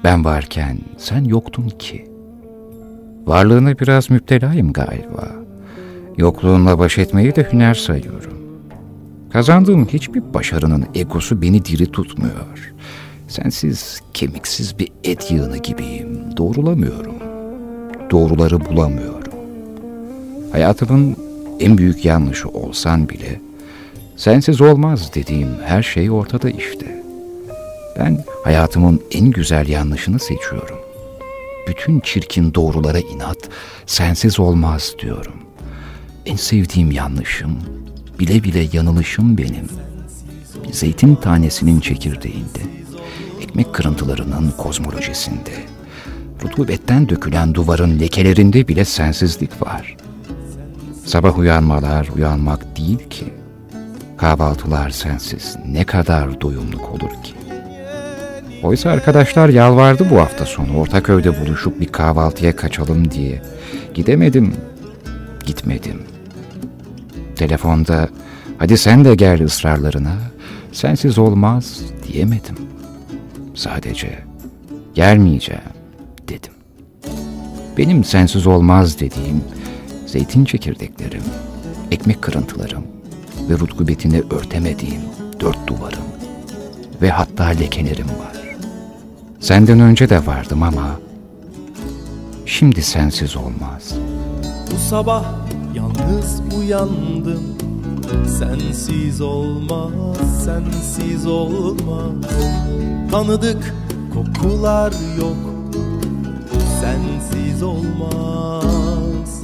ben 0.04 0.24
varken 0.24 0.78
sen 0.98 1.24
yoktun 1.24 1.68
ki. 1.68 2.11
Varlığına 3.26 3.78
biraz 3.78 4.10
müptelayım 4.10 4.72
galiba. 4.72 5.28
Yokluğunla 6.16 6.78
baş 6.78 6.98
etmeyi 6.98 7.36
de 7.36 7.52
hüner 7.52 7.74
sayıyorum. 7.74 8.32
Kazandığım 9.32 9.86
hiçbir 9.86 10.34
başarının 10.34 10.86
egosu 10.94 11.42
beni 11.42 11.64
diri 11.64 11.86
tutmuyor. 11.92 12.72
Sensiz 13.28 14.00
kemiksiz 14.14 14.78
bir 14.78 14.88
et 15.04 15.30
yığını 15.30 15.56
gibiyim. 15.56 16.18
Doğrulamıyorum. 16.36 17.14
Doğruları 18.10 18.64
bulamıyorum. 18.64 19.32
Hayatımın 20.52 21.16
en 21.60 21.78
büyük 21.78 22.04
yanlışı 22.04 22.48
olsan 22.48 23.08
bile 23.08 23.40
sensiz 24.16 24.60
olmaz 24.60 25.10
dediğim 25.14 25.48
her 25.64 25.82
şey 25.82 26.10
ortada 26.10 26.50
işte. 26.50 27.02
Ben 27.98 28.24
hayatımın 28.44 29.00
en 29.10 29.30
güzel 29.30 29.68
yanlışını 29.68 30.18
seçiyorum. 30.18 30.78
Bütün 31.68 32.00
çirkin 32.00 32.54
doğrulara 32.54 32.98
inat, 32.98 33.38
sensiz 33.86 34.40
olmaz 34.40 34.94
diyorum. 34.98 35.34
En 36.26 36.36
sevdiğim 36.36 36.90
yanlışım, 36.90 37.58
bile 38.18 38.42
bile 38.44 38.68
yanılışım 38.72 39.38
benim. 39.38 39.68
Bir 40.68 40.72
zeytin 40.72 41.14
tanesinin 41.14 41.80
çekirdeğinde, 41.80 42.62
ekmek 43.40 43.74
kırıntılarının 43.74 44.50
kozmolojisinde, 44.50 45.54
rutubetten 46.42 47.08
dökülen 47.08 47.54
duvarın 47.54 48.00
lekelerinde 48.00 48.68
bile 48.68 48.84
sensizlik 48.84 49.62
var. 49.62 49.96
Sabah 51.06 51.38
uyanmalar 51.38 52.08
uyanmak 52.16 52.76
değil 52.76 53.08
ki, 53.08 53.24
kahvaltılar 54.16 54.90
sensiz 54.90 55.56
ne 55.66 55.84
kadar 55.84 56.40
doyumluk 56.40 56.90
olur 56.90 57.22
ki. 57.22 57.41
Oysa 58.62 58.90
arkadaşlar 58.90 59.48
yalvardı 59.48 60.10
bu 60.10 60.18
hafta 60.18 60.46
sonu 60.46 60.78
Ortaköy'de 60.78 61.40
buluşup 61.40 61.80
bir 61.80 61.86
kahvaltıya 61.86 62.56
kaçalım 62.56 63.10
diye. 63.10 63.42
Gidemedim, 63.94 64.54
gitmedim. 65.46 66.02
Telefonda 67.36 68.08
hadi 68.58 68.78
sen 68.78 69.04
de 69.04 69.14
gel 69.14 69.44
ısrarlarına, 69.44 70.16
sensiz 70.72 71.18
olmaz 71.18 71.80
diyemedim. 72.08 72.56
Sadece 73.54 74.18
gelmeyeceğim 74.94 75.62
dedim. 76.28 76.52
Benim 77.78 78.04
sensiz 78.04 78.46
olmaz 78.46 79.00
dediğim 79.00 79.44
zeytin 80.06 80.44
çekirdeklerim, 80.44 81.22
ekmek 81.90 82.22
kırıntılarım 82.22 82.84
ve 83.48 83.54
rutubetini 83.54 84.22
örtemediğim 84.30 85.02
dört 85.40 85.66
duvarım 85.66 86.04
ve 87.02 87.10
hatta 87.10 87.44
lekelerim 87.44 88.08
var. 88.08 88.41
Senden 89.42 89.80
önce 89.80 90.08
de 90.08 90.26
vardım 90.26 90.62
ama 90.62 90.90
şimdi 92.46 92.82
sensiz 92.82 93.36
olmaz. 93.36 93.94
Bu 94.72 94.78
sabah 94.88 95.24
yalnız 95.74 96.42
uyandım 96.58 97.52
Sensiz 98.38 99.20
olmaz, 99.20 100.44
sensiz 100.44 101.26
olmaz. 101.26 102.12
Tanıdık 103.10 103.74
kokular 104.14 104.92
yok. 105.18 105.36
Sensiz 106.80 107.62
olmaz. 107.62 109.40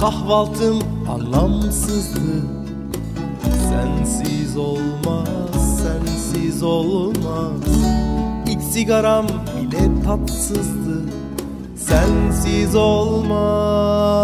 Kahvaltım 0.00 0.78
anlamsızdı. 1.08 2.20
Sensiz 3.68 4.56
olmaz, 4.56 5.61
sensiz 5.82 6.62
olmaz. 6.62 7.60
İlk 8.46 8.62
sigaram 8.62 9.26
bile 9.28 10.02
tatsızdı. 10.04 11.02
Sensiz 11.76 12.74
olmaz. 12.74 14.22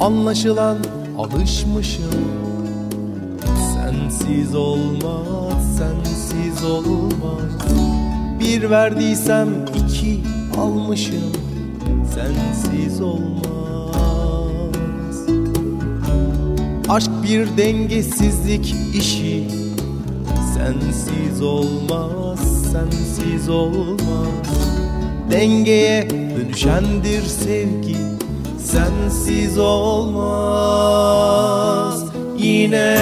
Anlaşılan 0.00 0.78
alışmışım. 1.18 2.04
Sensiz 3.74 4.54
olmaz, 4.54 5.76
sensiz 5.78 6.64
olmaz. 6.64 7.52
Bir 8.40 8.70
verdiysem 8.70 9.48
iki 9.76 10.20
almışım. 10.58 11.32
Sensiz 12.14 13.00
olmaz. 13.00 13.48
Aşk 16.88 17.10
bir 17.22 17.56
dengesizlik 17.56 18.74
işi. 18.94 19.48
Sensiz 20.54 21.42
olmaz, 21.42 22.38
sensiz 22.72 23.48
olmaz. 23.48 23.98
Dengeye 25.30 26.10
dönüşendir 26.10 27.22
sevgi 27.22 28.07
Sensiz 28.72 29.58
olmaz 29.58 31.08
Yine. 32.38 32.98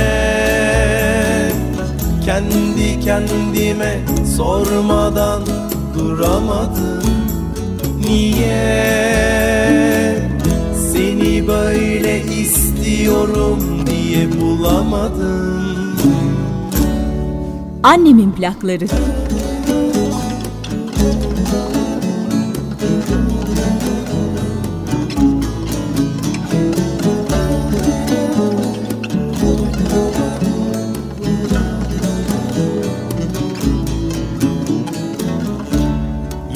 Kendi 2.25 3.01
kendime 3.01 4.01
sormadan 4.37 5.43
duramadım. 5.99 7.03
Niye? 8.09 8.69
Seni 10.93 11.49
böyle 11.49 12.25
istiyorum 12.25 13.87
diye 13.87 14.41
bulamadım. 14.41 15.97
Annemin 17.83 18.33
plakları. 18.33 18.87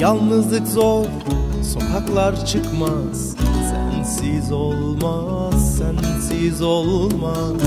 Yalnızlık 0.01 0.67
zor, 0.67 1.05
sokaklar 1.63 2.45
çıkmaz. 2.45 3.35
Sensiz 3.69 4.51
olmaz, 4.51 5.77
sensiz 5.77 6.61
olmaz. 6.61 7.61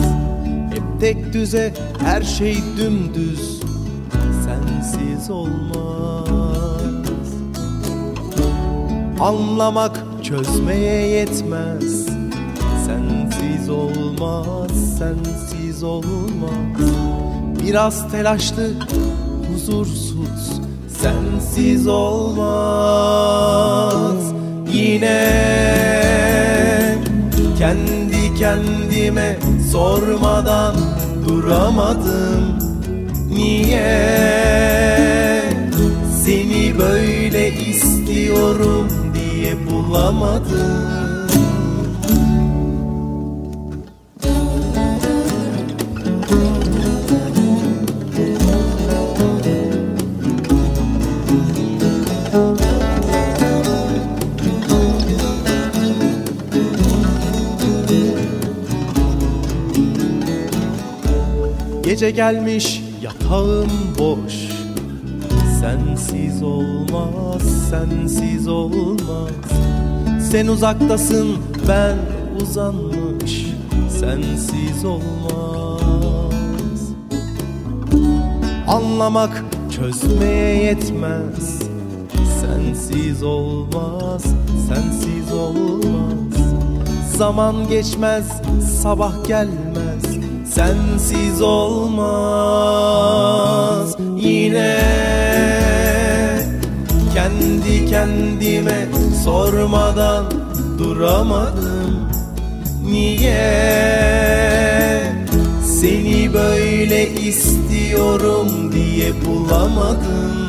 Hep 0.71 1.01
tek 1.01 1.33
düze, 1.33 1.75
her 2.01 2.23
şey 2.23 2.57
dümdüz. 2.79 3.61
Sensiz 4.45 5.31
olmaz. 5.31 6.29
Anlamak 9.21 10.05
çözmeye 10.23 11.07
yetmez. 11.07 12.07
Sensiz 12.87 13.71
olmaz, 13.71 14.99
sensiz 14.99 15.83
olmaz. 15.83 16.81
Biraz 17.63 18.11
telaşlı, 18.11 18.73
huzursuz 19.53 20.14
sensiz 21.05 21.87
olmaz 21.87 23.05
Yine. 24.73 25.45
Kendi 27.59 28.35
kendime 28.39 29.37
sormadan 29.73 30.75
duramadım. 31.29 32.59
Niye? 33.37 34.15
Seni 36.25 36.79
böyle 36.79 37.53
istiyorum 37.53 38.89
diye 39.15 39.55
bulamadım 39.71 41.04
Gece 61.85 62.11
gelmiş 62.11 62.83
yatağım 63.03 63.71
boş. 63.99 64.33
Sensiz 65.61 66.43
olmaz, 66.43 67.43
sensiz 67.71 68.49
olmaz. 68.49 69.31
Sen 70.31 70.47
uzaktasın, 70.47 71.37
ben 71.69 71.97
uzanmış. 72.41 73.47
Sensiz 74.01 74.85
olmaz. 74.85 75.81
Anlamak 78.69 79.45
çözmeye 79.71 80.65
yetmez. 80.65 81.63
Sensiz 82.41 83.23
olmaz, 83.23 84.25
sensiz 84.69 85.33
olmaz. 85.33 86.15
Zaman 87.17 87.69
geçmez, 87.69 88.43
sabah 88.83 89.29
gelmez 89.29 89.84
Sensiz 90.55 91.43
olmaz 91.43 91.95
yine. 94.17 94.81
Kendi 97.15 97.87
kendime 97.87 98.89
sormadan 99.25 100.25
duramadım. 100.79 102.09
Niye? 102.91 103.65
Seni 105.81 106.35
böyle 106.35 107.11
istiyorum 107.13 108.73
diye 108.73 109.13
bulamadım 109.27 110.44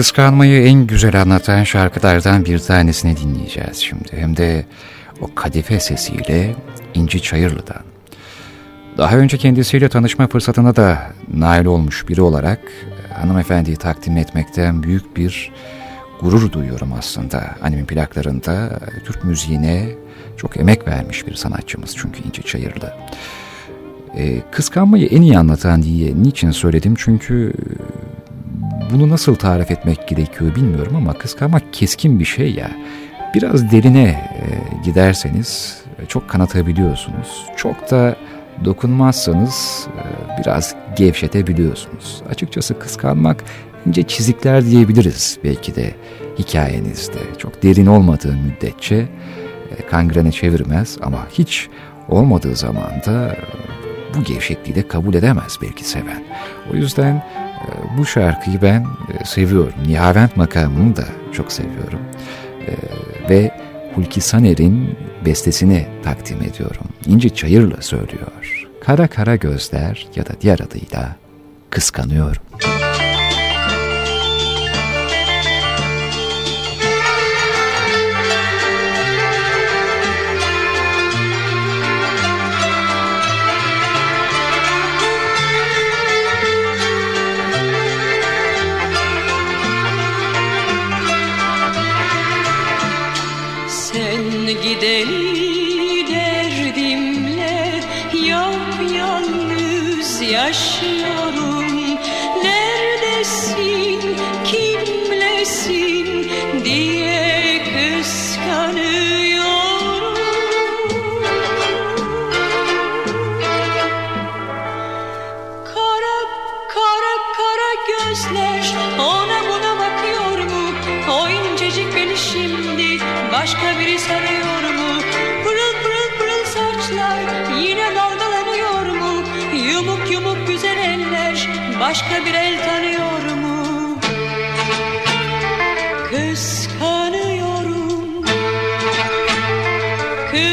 Kıskanmayı 0.00 0.62
en 0.62 0.86
güzel 0.86 1.20
anlatan 1.22 1.64
şarkılardan 1.64 2.44
bir 2.44 2.58
tanesini 2.58 3.16
dinleyeceğiz 3.16 3.76
şimdi. 3.76 4.08
Hem 4.10 4.36
de 4.36 4.64
o 5.20 5.34
kadife 5.34 5.80
sesiyle 5.80 6.54
İnci 6.94 7.22
Çayırlı'dan. 7.22 7.82
Daha 8.98 9.16
önce 9.16 9.38
kendisiyle 9.38 9.88
tanışma 9.88 10.28
fırsatına 10.28 10.76
da 10.76 10.98
nail 11.34 11.64
olmuş 11.64 12.08
biri 12.08 12.22
olarak 12.22 12.60
e, 13.10 13.14
hanımefendiyi 13.14 13.76
takdim 13.76 14.16
etmekten 14.16 14.82
büyük 14.82 15.16
bir 15.16 15.52
gurur 16.20 16.52
duyuyorum 16.52 16.92
aslında. 16.98 17.56
Animin 17.62 17.86
plaklarında 17.86 18.52
e, 18.66 19.04
Türk 19.04 19.24
müziğine 19.24 19.88
çok 20.36 20.56
emek 20.56 20.88
vermiş 20.88 21.26
bir 21.26 21.34
sanatçımız 21.34 21.96
çünkü 21.96 22.22
İnci 22.22 22.42
Çayırlı. 22.42 22.94
Ee, 24.16 24.40
kıskanmayı 24.52 25.06
en 25.06 25.22
iyi 25.22 25.38
anlatan 25.38 25.82
diye 25.82 26.22
niçin 26.22 26.50
söyledim? 26.50 26.94
Çünkü 26.98 27.52
bunu 28.92 29.08
nasıl 29.08 29.34
tarif 29.34 29.70
etmek 29.70 30.08
gerekiyor 30.08 30.54
bilmiyorum 30.54 30.96
ama 30.96 31.12
kıskanmak 31.14 31.72
keskin 31.72 32.20
bir 32.20 32.24
şey 32.24 32.54
ya. 32.54 32.70
Biraz 33.34 33.72
derine 33.72 34.08
e, 34.08 34.42
giderseniz 34.84 35.82
e, 36.02 36.06
çok 36.06 36.28
kanatabiliyorsunuz. 36.28 37.46
Çok 37.56 37.90
da 37.90 38.16
dokunmazsanız 38.64 39.88
e, 39.96 40.02
biraz 40.40 40.74
gevşetebiliyorsunuz. 40.96 42.22
Açıkçası 42.30 42.78
kıskanmak 42.78 43.44
ince 43.86 44.02
çizikler 44.02 44.66
diyebiliriz 44.66 45.38
belki 45.44 45.74
de 45.74 45.94
hikayenizde. 46.38 47.18
Çok 47.38 47.62
derin 47.62 47.86
olmadığı 47.86 48.32
müddetçe 48.36 49.08
kangrene 49.90 50.32
çevirmez 50.32 50.98
ama 51.02 51.26
hiç 51.32 51.68
olmadığı 52.08 52.56
zaman 52.56 52.90
da 53.06 53.36
bu 54.14 54.24
gevşekliği 54.24 54.74
de 54.74 54.88
kabul 54.88 55.14
edemez 55.14 55.58
belki 55.62 55.84
seven. 55.84 56.24
O 56.72 56.76
yüzden 56.76 57.24
bu 57.98 58.06
şarkıyı 58.06 58.62
ben 58.62 58.86
e, 59.20 59.24
seviyorum. 59.24 59.74
Nihavent 59.86 60.36
makamını 60.36 60.96
da 60.96 61.04
çok 61.32 61.52
seviyorum. 61.52 62.00
Ee, 62.66 62.74
ve 63.30 63.50
Hulki 63.94 64.20
Saner'in 64.20 64.98
bestesini 65.24 65.86
takdim 66.02 66.42
ediyorum. 66.42 66.86
İnci 67.06 67.34
Çayır'la 67.34 67.82
söylüyor. 67.82 68.66
Kara 68.80 69.06
kara 69.06 69.36
gözler 69.36 70.08
ya 70.14 70.26
da 70.26 70.30
diğer 70.40 70.58
adıyla 70.60 71.16
kıskanıyorum. 71.70 72.42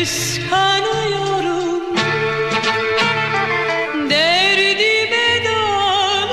Kıskanıyorum. 0.08 1.84
Derdime 4.10 5.28
dalıp 5.46 6.32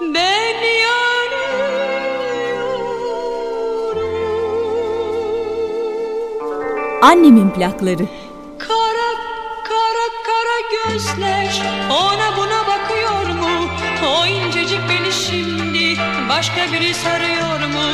ben 0.00 0.54
yanıyorum. 0.84 1.52
Annemin 7.02 7.50
plakları. 7.50 8.06
Gözler. 10.88 11.62
Ona 11.90 12.36
buna 12.36 12.66
bakıyor 12.66 13.26
mu? 13.40 13.68
O 14.06 14.26
incecik 14.26 14.80
beni 14.88 15.12
şimdi 15.12 16.00
başka 16.28 16.72
biri 16.72 16.94
sarıyor 16.94 17.60
mu? 17.60 17.86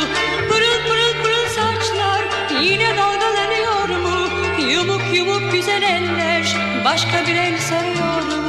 Yumuk 5.16 5.52
güzel 5.52 5.82
eller 5.82 6.56
başka 6.84 7.26
bir 7.26 7.36
el 7.36 7.58
sarıyor 7.58 8.22
mu? 8.22 8.46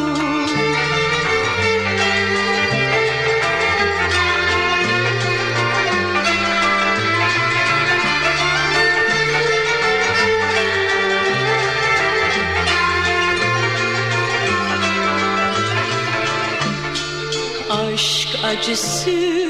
acısı 18.47 19.47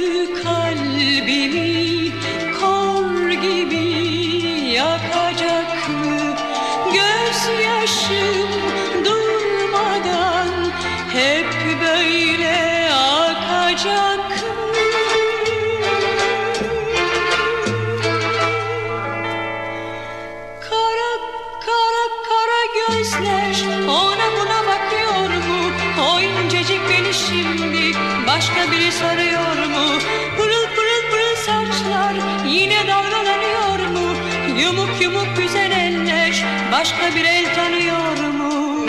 başka 36.88 37.16
bir 37.16 37.26
el 37.26 37.56
tanıyor 37.56 38.18
mu? 38.34 38.86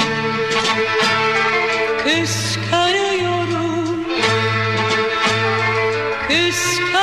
Kıskanıyorum, 2.04 4.04
kıskanıyorum 6.28 6.97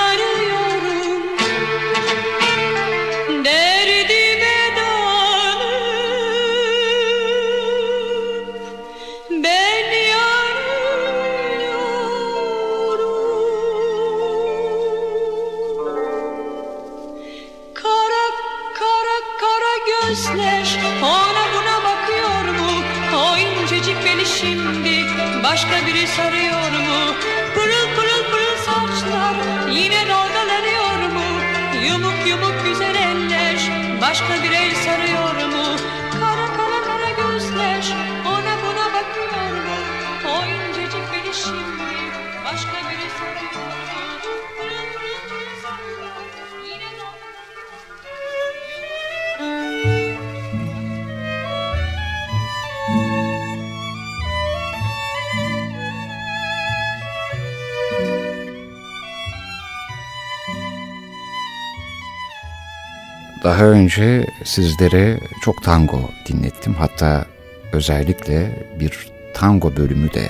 Daha 63.66 63.74
önce 63.74 64.28
sizlere 64.44 65.20
çok 65.42 65.64
tango 65.64 66.10
dinlettim. 66.28 66.74
Hatta 66.74 67.26
özellikle 67.74 68.68
bir 68.80 69.08
tango 69.34 69.76
bölümü 69.76 70.14
de 70.14 70.30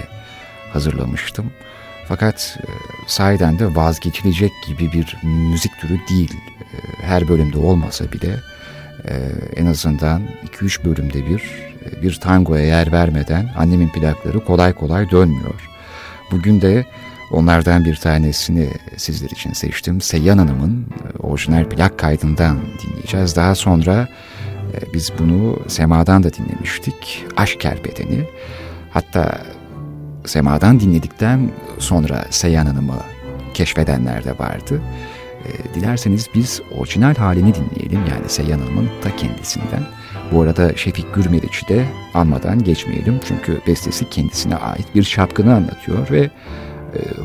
hazırlamıştım. 0.73 1.51
Fakat 2.07 2.57
e, 2.61 2.67
sahiden 3.07 3.59
de 3.59 3.75
vazgeçilecek 3.75 4.51
gibi 4.67 4.91
bir 4.91 5.17
müzik 5.23 5.71
türü 5.81 5.99
değil. 6.09 6.33
E, 6.59 7.03
Her 7.03 7.27
bölümde 7.27 7.57
olmasa 7.57 8.11
bile 8.11 8.35
e, 9.07 9.13
en 9.55 9.65
azından 9.65 10.21
2-3 10.61 10.85
bölümde 10.85 11.29
bir 11.29 11.43
bir 12.01 12.19
tangoya 12.19 12.65
yer 12.65 12.91
vermeden 12.91 13.49
annemin 13.57 13.89
plakları 13.89 14.45
kolay 14.45 14.73
kolay 14.73 15.11
dönmüyor. 15.11 15.69
Bugün 16.31 16.61
de 16.61 16.85
onlardan 17.31 17.85
bir 17.85 17.95
tanesini 17.95 18.69
sizler 18.97 19.29
için 19.29 19.53
seçtim. 19.53 20.01
Seyyan 20.01 20.37
Hanım'ın 20.37 20.85
e, 21.13 21.17
orijinal 21.17 21.65
plak 21.65 21.99
kaydından 21.99 22.57
dinleyeceğiz. 22.83 23.35
Daha 23.35 23.55
sonra 23.55 24.07
e, 24.73 24.93
biz 24.93 25.11
bunu 25.19 25.59
Sema'dan 25.67 26.23
da 26.23 26.33
dinlemiştik. 26.33 27.25
Aşk 27.37 27.59
Kerpeteni. 27.59 28.25
Hatta 28.91 29.41
Sema'dan 30.25 30.79
dinledikten 30.79 31.51
sonra 31.79 32.25
Seyyan 32.29 32.65
Hanım'ı 32.65 32.99
keşfedenler 33.53 34.23
de 34.23 34.39
vardı. 34.39 34.81
E, 35.45 35.73
dilerseniz 35.75 36.27
biz 36.35 36.61
orijinal 36.77 37.15
halini 37.15 37.53
dinleyelim. 37.55 37.99
Yani 38.09 38.29
Seyyan 38.29 38.59
Hanım'ın 38.59 38.89
ta 39.03 39.15
kendisinden. 39.15 39.83
Bu 40.31 40.41
arada 40.41 40.75
Şefik 40.75 41.15
Gürmeriç'i 41.15 41.67
de 41.67 41.85
anmadan 42.13 42.63
geçmeyelim. 42.63 43.19
Çünkü 43.27 43.61
bestesi 43.67 44.09
kendisine 44.09 44.55
ait 44.55 44.95
bir 44.95 45.03
şapkını 45.03 45.55
anlatıyor 45.55 46.11
ve 46.11 46.29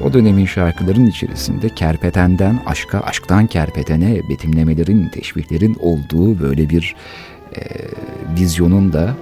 o 0.05 0.12
dönemin 0.12 0.47
şarkıların 0.47 1.07
içerisinde 1.07 1.68
kerpetenden 1.68 2.61
aşka, 2.66 3.01
aşktan 3.01 3.47
kerpetene 3.47 4.29
betimlemelerin, 4.29 5.09
teşbihlerin 5.09 5.77
olduğu 5.81 6.41
böyle 6.41 6.71
bir 6.71 6.97
e, 7.57 7.61
vizyonun 8.39 8.93
da 8.93 9.14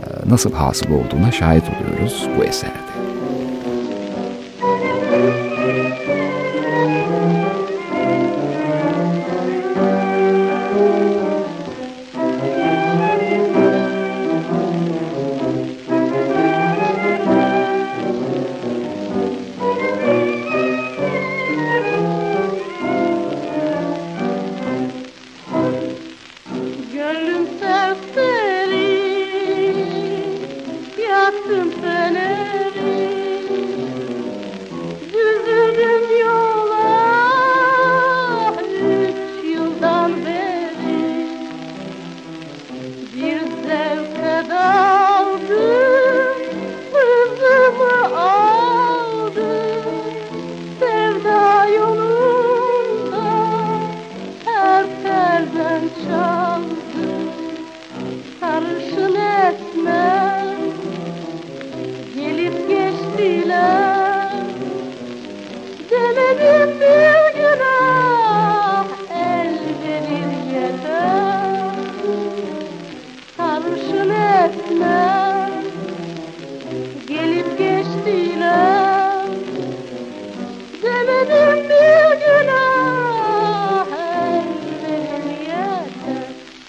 e, 0.00 0.30
nasıl 0.30 0.52
hasıl 0.52 0.90
olduğuna 0.90 1.32
şahit 1.32 1.64
oluyoruz 1.64 2.28
bu 2.38 2.44
eserde. 2.44 2.91